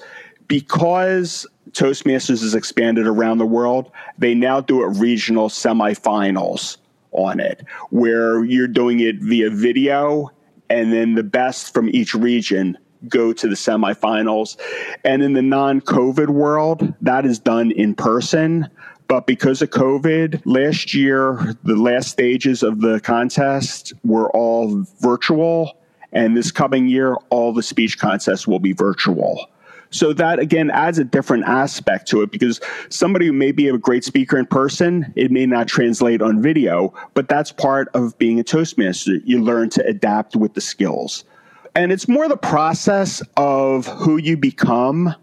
Because 0.48 1.46
Toastmasters 1.72 2.42
has 2.42 2.56
expanded 2.56 3.08
around 3.08 3.38
the 3.38 3.46
world, 3.46 3.92
they 4.18 4.34
now 4.34 4.62
do 4.62 4.84
it 4.84 4.88
regional 4.98 5.50
semifinals 5.50 6.78
on 7.12 7.40
it, 7.40 7.66
where 7.90 8.44
you're 8.46 8.68
doing 8.68 9.00
it 9.00 9.18
via 9.18 9.50
video, 9.50 10.30
and 10.70 10.94
then 10.94 11.16
the 11.16 11.24
best 11.24 11.74
from 11.74 11.90
each 11.90 12.14
region 12.14 12.78
go 13.08 13.34
to 13.34 13.48
the 13.48 13.56
semifinals. 13.56 14.58
And 15.04 15.22
in 15.22 15.34
the 15.34 15.42
non 15.42 15.82
COVID 15.82 16.30
world, 16.30 16.94
that 17.02 17.26
is 17.26 17.40
done 17.40 17.72
in 17.72 17.96
person. 17.96 18.70
But 19.08 19.26
because 19.26 19.62
of 19.62 19.70
COVID, 19.70 20.42
last 20.46 20.94
year, 20.94 21.56
the 21.64 21.76
last 21.76 22.10
stages 22.10 22.62
of 22.62 22.82
the 22.82 23.00
contest 23.00 23.94
were 24.04 24.30
all 24.32 24.86
virtual 25.00 25.77
and 26.12 26.36
this 26.36 26.52
coming 26.52 26.88
year, 26.88 27.16
all 27.30 27.54
the 27.54 27.64
speech 27.64 28.00
contests 28.00 28.48
will 28.48 28.60
be 28.60 28.74
virtual. 28.74 29.48
So 29.90 30.14
that 30.14 30.40
again 30.40 30.70
adds 30.72 31.00
a 31.00 31.04
different 31.04 31.46
aspect 31.46 32.08
to 32.10 32.22
it 32.22 32.32
because 32.32 32.60
somebody 32.90 33.28
who 33.28 33.34
may 33.34 33.52
be 33.52 33.70
a 33.70 33.78
great 33.78 34.04
speaker 34.04 34.38
in 34.38 34.46
person, 34.46 35.14
it 35.16 35.32
may 35.32 35.46
not 35.46 35.68
translate 35.68 36.22
on 36.22 36.42
video, 36.42 36.94
but 37.14 37.30
that's 37.30 37.52
part 37.52 37.88
of 37.94 38.18
being 38.18 38.40
a 38.40 38.44
Toastmaster. 38.44 39.16
You 39.24 39.42
learn 39.42 39.70
to 39.72 39.86
adapt 39.86 40.36
with 40.36 40.54
the 40.54 40.62
skills. 40.62 41.24
And 41.76 41.92
it's 41.92 42.08
more 42.08 42.28
the 42.28 42.38
process 42.38 43.22
of 43.38 43.86
who 43.86 44.18
you 44.18 44.36
become 44.36 45.14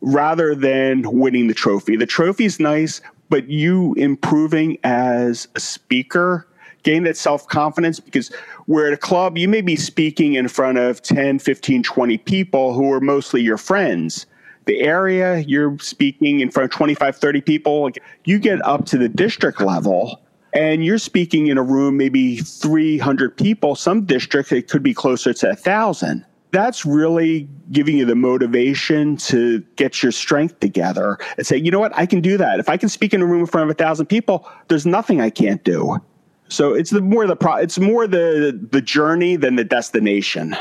rather 0.00 0.54
than 0.54 1.02
winning 1.18 1.46
the 1.46 1.54
trophy. 1.54 1.96
The 1.96 2.06
trophy's 2.06 2.58
nice, 2.58 3.00
but 3.28 3.48
you 3.48 3.94
improving 3.94 4.78
as 4.82 5.46
a 5.54 5.60
speaker 5.60 6.46
gain 6.84 7.02
that 7.04 7.16
self 7.16 7.48
confidence 7.48 7.98
because 7.98 8.30
we're 8.66 8.86
at 8.86 8.92
a 8.92 8.98
club, 8.98 9.36
you 9.36 9.48
may 9.48 9.60
be 9.60 9.76
speaking 9.76 10.34
in 10.34 10.48
front 10.48 10.78
of 10.78 11.02
10, 11.02 11.40
15, 11.40 11.82
20 11.82 12.18
people 12.18 12.74
who 12.74 12.92
are 12.92 13.00
mostly 13.00 13.42
your 13.42 13.58
friends. 13.58 14.26
The 14.66 14.80
area 14.80 15.40
you're 15.40 15.78
speaking 15.78 16.40
in 16.40 16.50
front 16.50 16.72
of 16.72 16.76
25, 16.76 17.16
30 17.16 17.40
people, 17.42 17.82
like 17.82 18.02
you 18.24 18.38
get 18.38 18.64
up 18.64 18.86
to 18.86 18.98
the 18.98 19.08
district 19.08 19.60
level 19.60 20.22
and 20.54 20.84
you're 20.84 20.98
speaking 20.98 21.48
in 21.48 21.58
a 21.58 21.62
room, 21.62 21.96
maybe 21.96 22.38
300 22.38 23.36
people. 23.36 23.74
Some 23.74 24.04
districts, 24.06 24.52
it 24.52 24.68
could 24.68 24.82
be 24.82 24.94
closer 24.94 25.34
to 25.34 25.50
a 25.50 25.56
thousand 25.56 26.24
that's 26.54 26.86
really 26.86 27.48
giving 27.72 27.98
you 27.98 28.04
the 28.04 28.14
motivation 28.14 29.16
to 29.16 29.58
get 29.74 30.04
your 30.04 30.12
strength 30.12 30.60
together 30.60 31.18
and 31.36 31.44
say, 31.44 31.56
you 31.56 31.68
know 31.68 31.80
what, 31.80 31.92
I 31.98 32.06
can 32.06 32.20
do 32.20 32.36
that. 32.36 32.60
If 32.60 32.68
I 32.68 32.76
can 32.76 32.88
speak 32.88 33.12
in 33.12 33.20
a 33.20 33.26
room 33.26 33.40
in 33.40 33.46
front 33.46 33.68
of 33.68 33.74
a 33.74 33.76
thousand 33.76 34.06
people, 34.06 34.48
there's 34.68 34.86
nothing 34.86 35.20
I 35.20 35.30
can't 35.30 35.64
do. 35.64 35.98
So 36.48 36.74
it's 36.74 36.90
the 36.90 37.00
more 37.00 37.26
the 37.26 37.36
pro, 37.36 37.56
it's 37.56 37.78
more 37.78 38.06
the 38.06 38.58
the 38.70 38.80
journey 38.80 39.36
than 39.36 39.56
the 39.56 39.64
destination. 39.64 40.56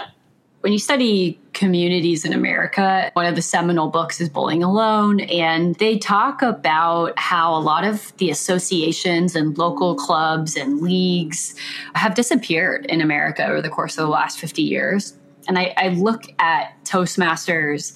When 0.61 0.71
you 0.71 0.79
study 0.79 1.37
communities 1.51 2.23
in 2.23 2.31
America, 2.31 3.11
one 3.15 3.25
of 3.25 3.35
the 3.35 3.41
seminal 3.41 3.89
books 3.89 4.21
is 4.21 4.29
Bowling 4.29 4.63
Alone, 4.63 5.19
and 5.19 5.75
they 5.75 5.97
talk 5.97 6.41
about 6.41 7.19
how 7.19 7.53
a 7.53 7.59
lot 7.59 7.83
of 7.83 8.15
the 8.15 8.29
associations 8.29 9.35
and 9.35 9.57
local 9.57 9.93
clubs 9.95 10.55
and 10.55 10.79
leagues 10.79 11.53
have 11.95 12.15
disappeared 12.15 12.85
in 12.85 13.01
America 13.01 13.45
over 13.45 13.61
the 13.61 13.69
course 13.69 13.97
of 13.97 14.05
the 14.05 14.09
last 14.09 14.39
50 14.39 14.61
years. 14.61 15.17
And 15.49 15.59
I, 15.59 15.73
I 15.75 15.89
look 15.89 16.33
at 16.39 16.81
Toastmasters 16.85 17.93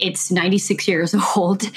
it's 0.00 0.30
96 0.30 0.88
years 0.88 1.14
old 1.36 1.70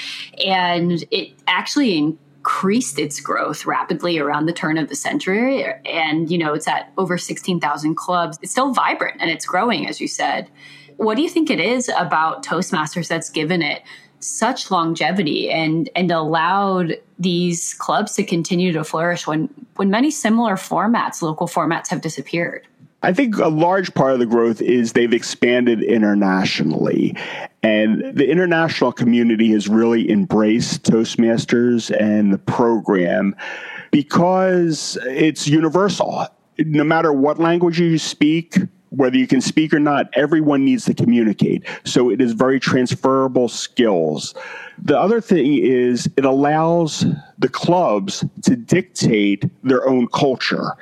and 0.44 1.04
it 1.10 1.32
actually 1.46 2.16
increased 2.54 3.00
its 3.00 3.18
growth 3.20 3.66
rapidly 3.66 4.16
around 4.16 4.46
the 4.46 4.52
turn 4.52 4.78
of 4.78 4.88
the 4.88 4.94
century. 4.94 5.64
And, 5.84 6.30
you 6.30 6.38
know, 6.38 6.54
it's 6.54 6.68
at 6.68 6.92
over 6.96 7.18
16,000 7.18 7.96
clubs. 7.96 8.38
It's 8.42 8.52
still 8.52 8.72
vibrant 8.72 9.20
and 9.20 9.28
it's 9.28 9.44
growing, 9.44 9.88
as 9.88 10.00
you 10.00 10.06
said. 10.06 10.48
What 10.96 11.16
do 11.16 11.22
you 11.22 11.28
think 11.28 11.50
it 11.50 11.58
is 11.58 11.90
about 11.98 12.44
Toastmasters 12.44 13.08
that's 13.08 13.28
given 13.28 13.60
it 13.60 13.82
such 14.20 14.70
longevity 14.70 15.50
and 15.50 15.90
and 15.96 16.10
allowed 16.10 16.94
these 17.18 17.74
clubs 17.74 18.14
to 18.14 18.24
continue 18.24 18.72
to 18.72 18.84
flourish 18.84 19.26
when 19.26 19.48
when 19.74 19.90
many 19.90 20.10
similar 20.10 20.54
formats, 20.54 21.20
local 21.20 21.48
formats 21.48 21.88
have 21.88 22.00
disappeared? 22.00 22.66
I 23.04 23.12
think 23.12 23.36
a 23.36 23.48
large 23.48 23.92
part 23.92 24.14
of 24.14 24.18
the 24.18 24.26
growth 24.26 24.62
is 24.62 24.92
they've 24.94 25.12
expanded 25.12 25.82
internationally. 25.82 27.14
And 27.62 28.16
the 28.16 28.26
international 28.30 28.92
community 28.92 29.52
has 29.52 29.68
really 29.68 30.10
embraced 30.10 30.84
Toastmasters 30.84 31.94
and 31.94 32.32
the 32.32 32.38
program 32.38 33.36
because 33.90 34.96
it's 35.02 35.46
universal. 35.46 36.26
No 36.58 36.82
matter 36.82 37.12
what 37.12 37.38
language 37.38 37.78
you 37.78 37.98
speak, 37.98 38.56
whether 38.88 39.18
you 39.18 39.26
can 39.26 39.42
speak 39.42 39.74
or 39.74 39.80
not, 39.80 40.08
everyone 40.14 40.64
needs 40.64 40.86
to 40.86 40.94
communicate. 40.94 41.66
So 41.84 42.10
it 42.10 42.22
is 42.22 42.32
very 42.32 42.58
transferable 42.58 43.48
skills. 43.48 44.34
The 44.78 44.98
other 44.98 45.20
thing 45.20 45.58
is 45.58 46.08
it 46.16 46.24
allows 46.24 47.04
the 47.38 47.48
clubs 47.50 48.24
to 48.44 48.56
dictate 48.56 49.44
their 49.62 49.86
own 49.86 50.08
culture 50.08 50.72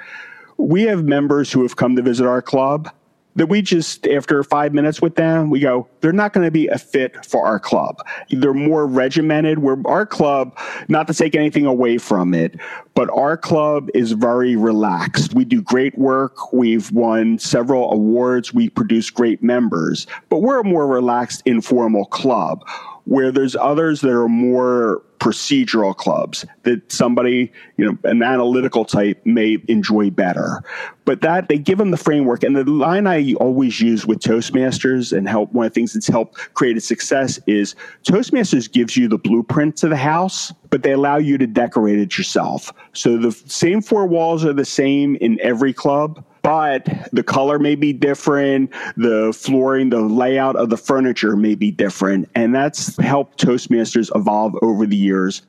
we 0.62 0.82
have 0.84 1.04
members 1.04 1.52
who 1.52 1.62
have 1.62 1.76
come 1.76 1.96
to 1.96 2.02
visit 2.02 2.26
our 2.26 2.42
club 2.42 2.88
that 3.36 3.46
we 3.46 3.62
just, 3.62 4.06
after 4.08 4.42
five 4.44 4.74
minutes 4.74 5.00
with 5.00 5.14
them, 5.14 5.48
we 5.48 5.60
go, 5.60 5.88
they're 6.00 6.12
not 6.12 6.32
going 6.32 6.46
to 6.46 6.50
be 6.50 6.68
a 6.68 6.78
fit 6.78 7.24
for 7.24 7.46
our 7.46 7.58
club. 7.58 7.96
They're 8.30 8.52
more 8.52 8.86
regimented. 8.86 9.60
Where 9.60 9.78
our 9.86 10.04
club, 10.04 10.58
not 10.88 11.06
to 11.06 11.14
take 11.14 11.34
anything 11.34 11.64
away 11.64 11.98
from 11.98 12.34
it, 12.34 12.60
but 12.94 13.08
our 13.10 13.36
club 13.36 13.88
is 13.94 14.12
very 14.12 14.56
relaxed. 14.56 15.34
We 15.34 15.44
do 15.44 15.62
great 15.62 15.96
work. 15.96 16.52
We've 16.52 16.90
won 16.92 17.38
several 17.38 17.90
awards. 17.92 18.52
We 18.52 18.68
produce 18.68 19.10
great 19.10 19.42
members, 19.42 20.06
but 20.28 20.38
we're 20.42 20.60
a 20.60 20.64
more 20.64 20.86
relaxed, 20.86 21.42
informal 21.46 22.04
club 22.06 22.68
where 23.04 23.32
there's 23.32 23.56
others 23.56 24.00
that 24.02 24.12
are 24.12 24.28
more 24.28 25.02
procedural 25.22 25.96
clubs 25.96 26.44
that 26.64 26.90
somebody, 26.90 27.52
you 27.76 27.84
know, 27.84 27.96
an 28.02 28.24
analytical 28.24 28.84
type 28.84 29.24
may 29.24 29.56
enjoy 29.68 30.10
better. 30.10 30.64
But 31.04 31.20
that 31.20 31.48
they 31.48 31.58
give 31.58 31.78
them 31.78 31.92
the 31.92 31.96
framework. 31.96 32.42
And 32.42 32.56
the 32.56 32.64
line 32.64 33.06
I 33.06 33.34
always 33.34 33.80
use 33.80 34.04
with 34.04 34.18
Toastmasters 34.18 35.16
and 35.16 35.28
help 35.28 35.52
one 35.52 35.66
of 35.66 35.70
the 35.70 35.74
things 35.74 35.92
that's 35.92 36.08
helped 36.08 36.52
create 36.54 36.76
a 36.76 36.80
success 36.80 37.38
is 37.46 37.76
Toastmasters 38.02 38.70
gives 38.70 38.96
you 38.96 39.06
the 39.06 39.16
blueprint 39.16 39.76
to 39.76 39.88
the 39.88 39.96
house, 39.96 40.52
but 40.70 40.82
they 40.82 40.90
allow 40.90 41.18
you 41.18 41.38
to 41.38 41.46
decorate 41.46 42.00
it 42.00 42.18
yourself. 42.18 42.72
So 42.92 43.16
the 43.16 43.30
same 43.30 43.80
four 43.80 44.08
walls 44.08 44.44
are 44.44 44.52
the 44.52 44.64
same 44.64 45.14
in 45.20 45.38
every 45.40 45.72
club 45.72 46.24
but 46.42 46.88
the 47.12 47.22
color 47.22 47.58
may 47.58 47.74
be 47.74 47.92
different, 47.92 48.70
the 48.96 49.32
flooring, 49.32 49.90
the 49.90 50.00
layout 50.00 50.56
of 50.56 50.70
the 50.70 50.76
furniture 50.76 51.36
may 51.36 51.54
be 51.54 51.70
different. 51.70 52.28
And 52.34 52.54
that's 52.54 52.96
helped 52.98 53.44
Toastmasters 53.44 54.10
evolve 54.14 54.54
over 54.60 54.86
the 54.86 54.96
years. 54.96 55.42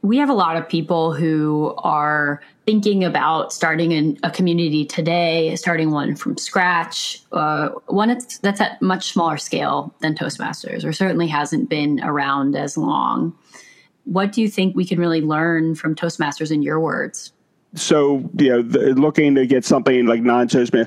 We 0.00 0.16
have 0.16 0.30
a 0.30 0.34
lot 0.34 0.56
of 0.56 0.68
people 0.68 1.12
who 1.12 1.74
are 1.78 2.42
thinking 2.66 3.04
about 3.04 3.52
starting 3.52 3.92
in 3.92 4.18
a 4.24 4.30
community 4.30 4.84
today, 4.84 5.54
starting 5.54 5.92
one 5.92 6.16
from 6.16 6.36
scratch, 6.38 7.22
uh, 7.32 7.68
one 7.86 8.08
that's, 8.08 8.38
that's 8.38 8.60
at 8.60 8.82
much 8.82 9.12
smaller 9.12 9.36
scale 9.36 9.94
than 10.00 10.14
Toastmasters, 10.16 10.84
or 10.84 10.92
certainly 10.92 11.28
hasn't 11.28 11.68
been 11.68 12.00
around 12.02 12.56
as 12.56 12.76
long. 12.76 13.36
What 14.04 14.32
do 14.32 14.42
you 14.42 14.48
think 14.48 14.74
we 14.74 14.84
can 14.84 14.98
really 14.98 15.20
learn 15.20 15.76
from 15.76 15.94
Toastmasters 15.94 16.50
in 16.50 16.62
your 16.62 16.80
words? 16.80 17.32
So 17.74 18.28
you 18.38 18.48
know 18.50 18.62
the, 18.62 18.94
looking 18.94 19.34
to 19.34 19.46
get 19.46 19.64
something 19.64 20.06
like 20.06 20.22
non-toastman 20.22 20.86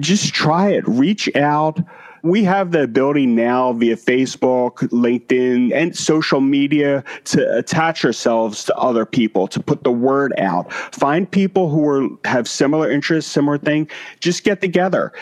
just 0.00 0.34
try 0.34 0.70
it 0.70 0.86
reach 0.86 1.34
out 1.36 1.78
we 2.26 2.42
have 2.42 2.72
the 2.72 2.82
ability 2.82 3.26
now 3.26 3.72
via 3.72 3.96
Facebook, 3.96 4.78
LinkedIn, 4.88 5.72
and 5.72 5.96
social 5.96 6.40
media 6.40 7.04
to 7.24 7.56
attach 7.56 8.04
ourselves 8.04 8.64
to 8.64 8.74
other 8.74 9.06
people, 9.06 9.46
to 9.46 9.62
put 9.62 9.84
the 9.84 9.92
word 9.92 10.34
out. 10.38 10.72
Find 10.72 11.30
people 11.30 11.68
who 11.68 11.86
are 11.86 12.08
have 12.24 12.48
similar 12.48 12.90
interests, 12.90 13.30
similar 13.30 13.58
thing. 13.58 13.88
Just 14.18 14.42
get 14.42 14.60
together 14.60 15.12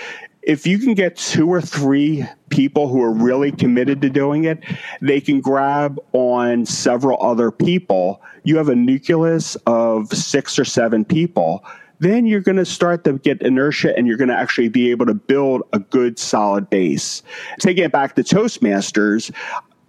if 0.46 0.66
you 0.66 0.78
can 0.78 0.94
get 0.94 1.16
two 1.16 1.48
or 1.48 1.60
three 1.60 2.24
people 2.50 2.88
who 2.88 3.02
are 3.02 3.12
really 3.12 3.50
committed 3.50 4.00
to 4.02 4.10
doing 4.10 4.44
it, 4.44 4.62
they 5.00 5.20
can 5.20 5.40
grab 5.40 5.98
on 6.12 6.66
several 6.66 7.20
other 7.22 7.50
people. 7.50 8.22
You 8.44 8.56
have 8.58 8.68
a 8.68 8.74
nucleus 8.74 9.56
of 9.66 10.08
six 10.08 10.58
or 10.58 10.64
seven 10.64 11.04
people. 11.04 11.64
Then 12.00 12.26
you're 12.26 12.40
going 12.40 12.58
to 12.58 12.66
start 12.66 13.04
to 13.04 13.14
get 13.14 13.40
inertia 13.40 13.96
and 13.96 14.06
you're 14.06 14.16
going 14.18 14.28
to 14.28 14.36
actually 14.36 14.68
be 14.68 14.90
able 14.90 15.06
to 15.06 15.14
build 15.14 15.62
a 15.72 15.78
good 15.78 16.18
solid 16.18 16.68
base. 16.68 17.22
Taking 17.60 17.84
it 17.84 17.92
back 17.92 18.14
to 18.16 18.22
Toastmasters, 18.22 19.32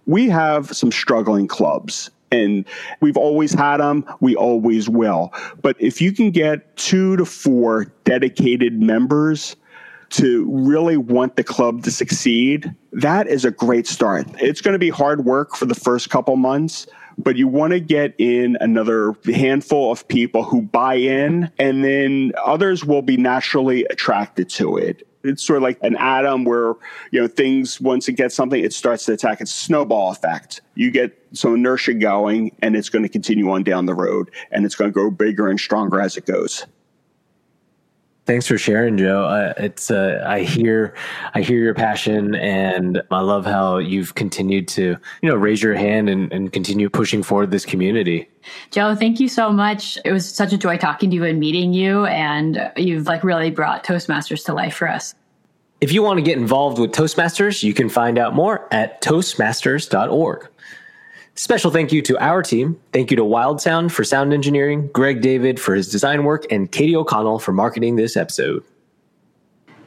we 0.06 0.28
have 0.28 0.74
some 0.74 0.90
struggling 0.90 1.46
clubs 1.48 2.10
and 2.32 2.64
we've 3.00 3.16
always 3.16 3.52
had 3.52 3.76
them 3.76 4.04
we 4.18 4.34
always 4.34 4.88
will 4.88 5.32
but 5.62 5.76
if 5.78 6.00
you 6.00 6.10
can 6.10 6.32
get 6.32 6.76
two 6.76 7.16
to 7.16 7.24
four 7.24 7.84
dedicated 8.02 8.82
members 8.82 9.54
to 10.10 10.48
really 10.50 10.96
want 10.96 11.36
the 11.36 11.44
club 11.44 11.82
to 11.84 11.90
succeed, 11.90 12.74
that 12.92 13.26
is 13.26 13.44
a 13.44 13.50
great 13.50 13.86
start. 13.86 14.26
It's 14.40 14.60
going 14.60 14.72
to 14.72 14.78
be 14.78 14.90
hard 14.90 15.24
work 15.24 15.56
for 15.56 15.66
the 15.66 15.74
first 15.74 16.10
couple 16.10 16.36
months, 16.36 16.86
but 17.18 17.36
you 17.36 17.48
want 17.48 17.72
to 17.72 17.80
get 17.80 18.14
in 18.18 18.56
another 18.60 19.14
handful 19.24 19.90
of 19.90 20.06
people 20.08 20.42
who 20.42 20.62
buy 20.62 20.94
in, 20.94 21.50
and 21.58 21.84
then 21.84 22.32
others 22.44 22.84
will 22.84 23.02
be 23.02 23.16
naturally 23.16 23.84
attracted 23.86 24.48
to 24.50 24.76
it. 24.76 25.06
It's 25.24 25.42
sort 25.42 25.56
of 25.56 25.64
like 25.64 25.78
an 25.82 25.96
atom 25.96 26.44
where, 26.44 26.74
you 27.10 27.20
know, 27.20 27.26
things, 27.26 27.80
once 27.80 28.06
it 28.06 28.12
gets 28.12 28.34
something, 28.34 28.62
it 28.62 28.72
starts 28.72 29.06
to 29.06 29.12
attack. 29.12 29.40
It's 29.40 29.52
snowball 29.52 30.12
effect. 30.12 30.60
You 30.76 30.92
get 30.92 31.20
some 31.32 31.54
inertia 31.54 31.94
going, 31.94 32.54
and 32.62 32.76
it's 32.76 32.88
going 32.88 33.02
to 33.02 33.08
continue 33.08 33.50
on 33.50 33.64
down 33.64 33.86
the 33.86 33.94
road, 33.94 34.30
and 34.52 34.64
it's 34.64 34.76
going 34.76 34.90
to 34.90 34.92
grow 34.92 35.10
bigger 35.10 35.48
and 35.48 35.58
stronger 35.58 36.00
as 36.00 36.16
it 36.16 36.26
goes. 36.26 36.64
Thanks 38.26 38.48
for 38.48 38.58
sharing, 38.58 38.98
Joe. 38.98 39.24
Uh, 39.24 39.54
it's 39.56 39.88
uh, 39.88 40.24
I 40.26 40.40
hear 40.40 40.94
I 41.34 41.42
hear 41.42 41.60
your 41.60 41.74
passion, 41.74 42.34
and 42.34 43.00
I 43.12 43.20
love 43.20 43.46
how 43.46 43.78
you've 43.78 44.16
continued 44.16 44.66
to 44.68 44.96
you 45.22 45.28
know 45.28 45.36
raise 45.36 45.62
your 45.62 45.76
hand 45.76 46.08
and, 46.08 46.32
and 46.32 46.52
continue 46.52 46.90
pushing 46.90 47.22
forward 47.22 47.52
this 47.52 47.64
community. 47.64 48.28
Joe, 48.72 48.96
thank 48.96 49.20
you 49.20 49.28
so 49.28 49.52
much. 49.52 49.96
It 50.04 50.10
was 50.10 50.28
such 50.28 50.52
a 50.52 50.58
joy 50.58 50.76
talking 50.76 51.10
to 51.10 51.16
you 51.16 51.24
and 51.24 51.38
meeting 51.38 51.72
you, 51.72 52.06
and 52.06 52.72
you've 52.76 53.06
like 53.06 53.22
really 53.22 53.52
brought 53.52 53.84
Toastmasters 53.84 54.44
to 54.46 54.54
life 54.54 54.74
for 54.74 54.88
us. 54.88 55.14
If 55.80 55.92
you 55.92 56.02
want 56.02 56.18
to 56.18 56.22
get 56.22 56.36
involved 56.36 56.80
with 56.80 56.90
Toastmasters, 56.90 57.62
you 57.62 57.74
can 57.74 57.88
find 57.88 58.18
out 58.18 58.34
more 58.34 58.66
at 58.72 59.02
toastmasters.org. 59.02 60.48
Special 61.38 61.70
thank 61.70 61.92
you 61.92 62.00
to 62.00 62.18
our 62.18 62.42
team. 62.42 62.80
Thank 62.94 63.10
you 63.10 63.16
to 63.18 63.24
Wild 63.24 63.60
Sound 63.60 63.92
for 63.92 64.04
sound 64.04 64.32
engineering, 64.32 64.88
Greg 64.94 65.20
David 65.20 65.60
for 65.60 65.74
his 65.74 65.90
design 65.90 66.24
work, 66.24 66.50
and 66.50 66.72
Katie 66.72 66.96
O'Connell 66.96 67.38
for 67.38 67.52
marketing 67.52 67.96
this 67.96 68.16
episode. 68.16 68.64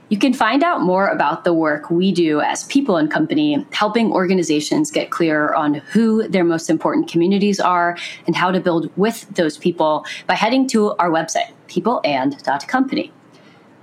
You 0.09 0.19
can 0.19 0.31
find 0.31 0.63
out 0.63 0.81
more 0.81 1.07
about 1.07 1.45
the 1.45 1.53
work 1.53 1.89
we 1.89 2.11
do 2.11 2.39
as 2.39 2.65
People 2.65 2.97
and 2.97 3.09
Company, 3.09 3.65
helping 3.71 4.11
organizations 4.11 4.91
get 4.91 5.09
clear 5.09 5.53
on 5.55 5.75
who 5.75 6.27
their 6.27 6.43
most 6.43 6.69
important 6.69 7.07
communities 7.07 7.59
are 7.59 7.97
and 8.27 8.35
how 8.35 8.51
to 8.51 8.59
build 8.59 8.91
with 8.95 9.27
those 9.33 9.57
people 9.57 10.05
by 10.27 10.35
heading 10.35 10.67
to 10.67 10.95
our 10.97 11.09
website, 11.09 11.51
peopleand.company. 11.67 13.11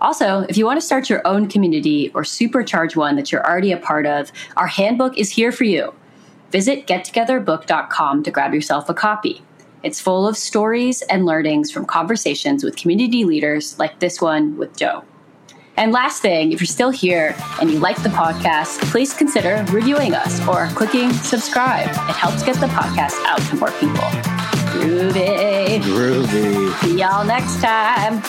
Also, 0.00 0.40
if 0.48 0.56
you 0.56 0.66
want 0.66 0.78
to 0.78 0.86
start 0.86 1.10
your 1.10 1.26
own 1.26 1.48
community 1.48 2.12
or 2.14 2.22
supercharge 2.22 2.94
one 2.94 3.16
that 3.16 3.32
you're 3.32 3.44
already 3.44 3.72
a 3.72 3.76
part 3.76 4.06
of, 4.06 4.30
our 4.56 4.68
handbook 4.68 5.18
is 5.18 5.30
here 5.30 5.50
for 5.50 5.64
you. 5.64 5.92
Visit 6.50 6.86
gettogetherbook.com 6.86 8.22
to 8.22 8.30
grab 8.30 8.54
yourself 8.54 8.88
a 8.88 8.94
copy. 8.94 9.42
It's 9.82 10.00
full 10.00 10.26
of 10.26 10.36
stories 10.36 11.02
and 11.02 11.26
learnings 11.26 11.70
from 11.70 11.84
conversations 11.84 12.64
with 12.64 12.76
community 12.76 13.24
leaders 13.24 13.78
like 13.78 13.98
this 14.00 14.20
one 14.20 14.56
with 14.56 14.76
Joe. 14.76 15.04
And 15.76 15.92
last 15.92 16.22
thing, 16.22 16.52
if 16.52 16.60
you're 16.60 16.66
still 16.66 16.90
here 16.90 17.36
and 17.60 17.70
you 17.70 17.78
like 17.78 18.02
the 18.02 18.08
podcast, 18.08 18.80
please 18.90 19.12
consider 19.12 19.64
reviewing 19.70 20.14
us 20.14 20.46
or 20.48 20.68
clicking 20.68 21.12
subscribe. 21.12 21.90
It 21.90 22.16
helps 22.16 22.42
get 22.42 22.56
the 22.56 22.66
podcast 22.66 23.22
out 23.26 23.40
to 23.50 23.56
more 23.56 23.70
people. 23.72 24.08
Groovy. 24.80 25.80
Groovy. 25.80 26.80
See 26.80 26.98
y'all 26.98 27.24
next 27.24 27.60
time. 27.60 28.22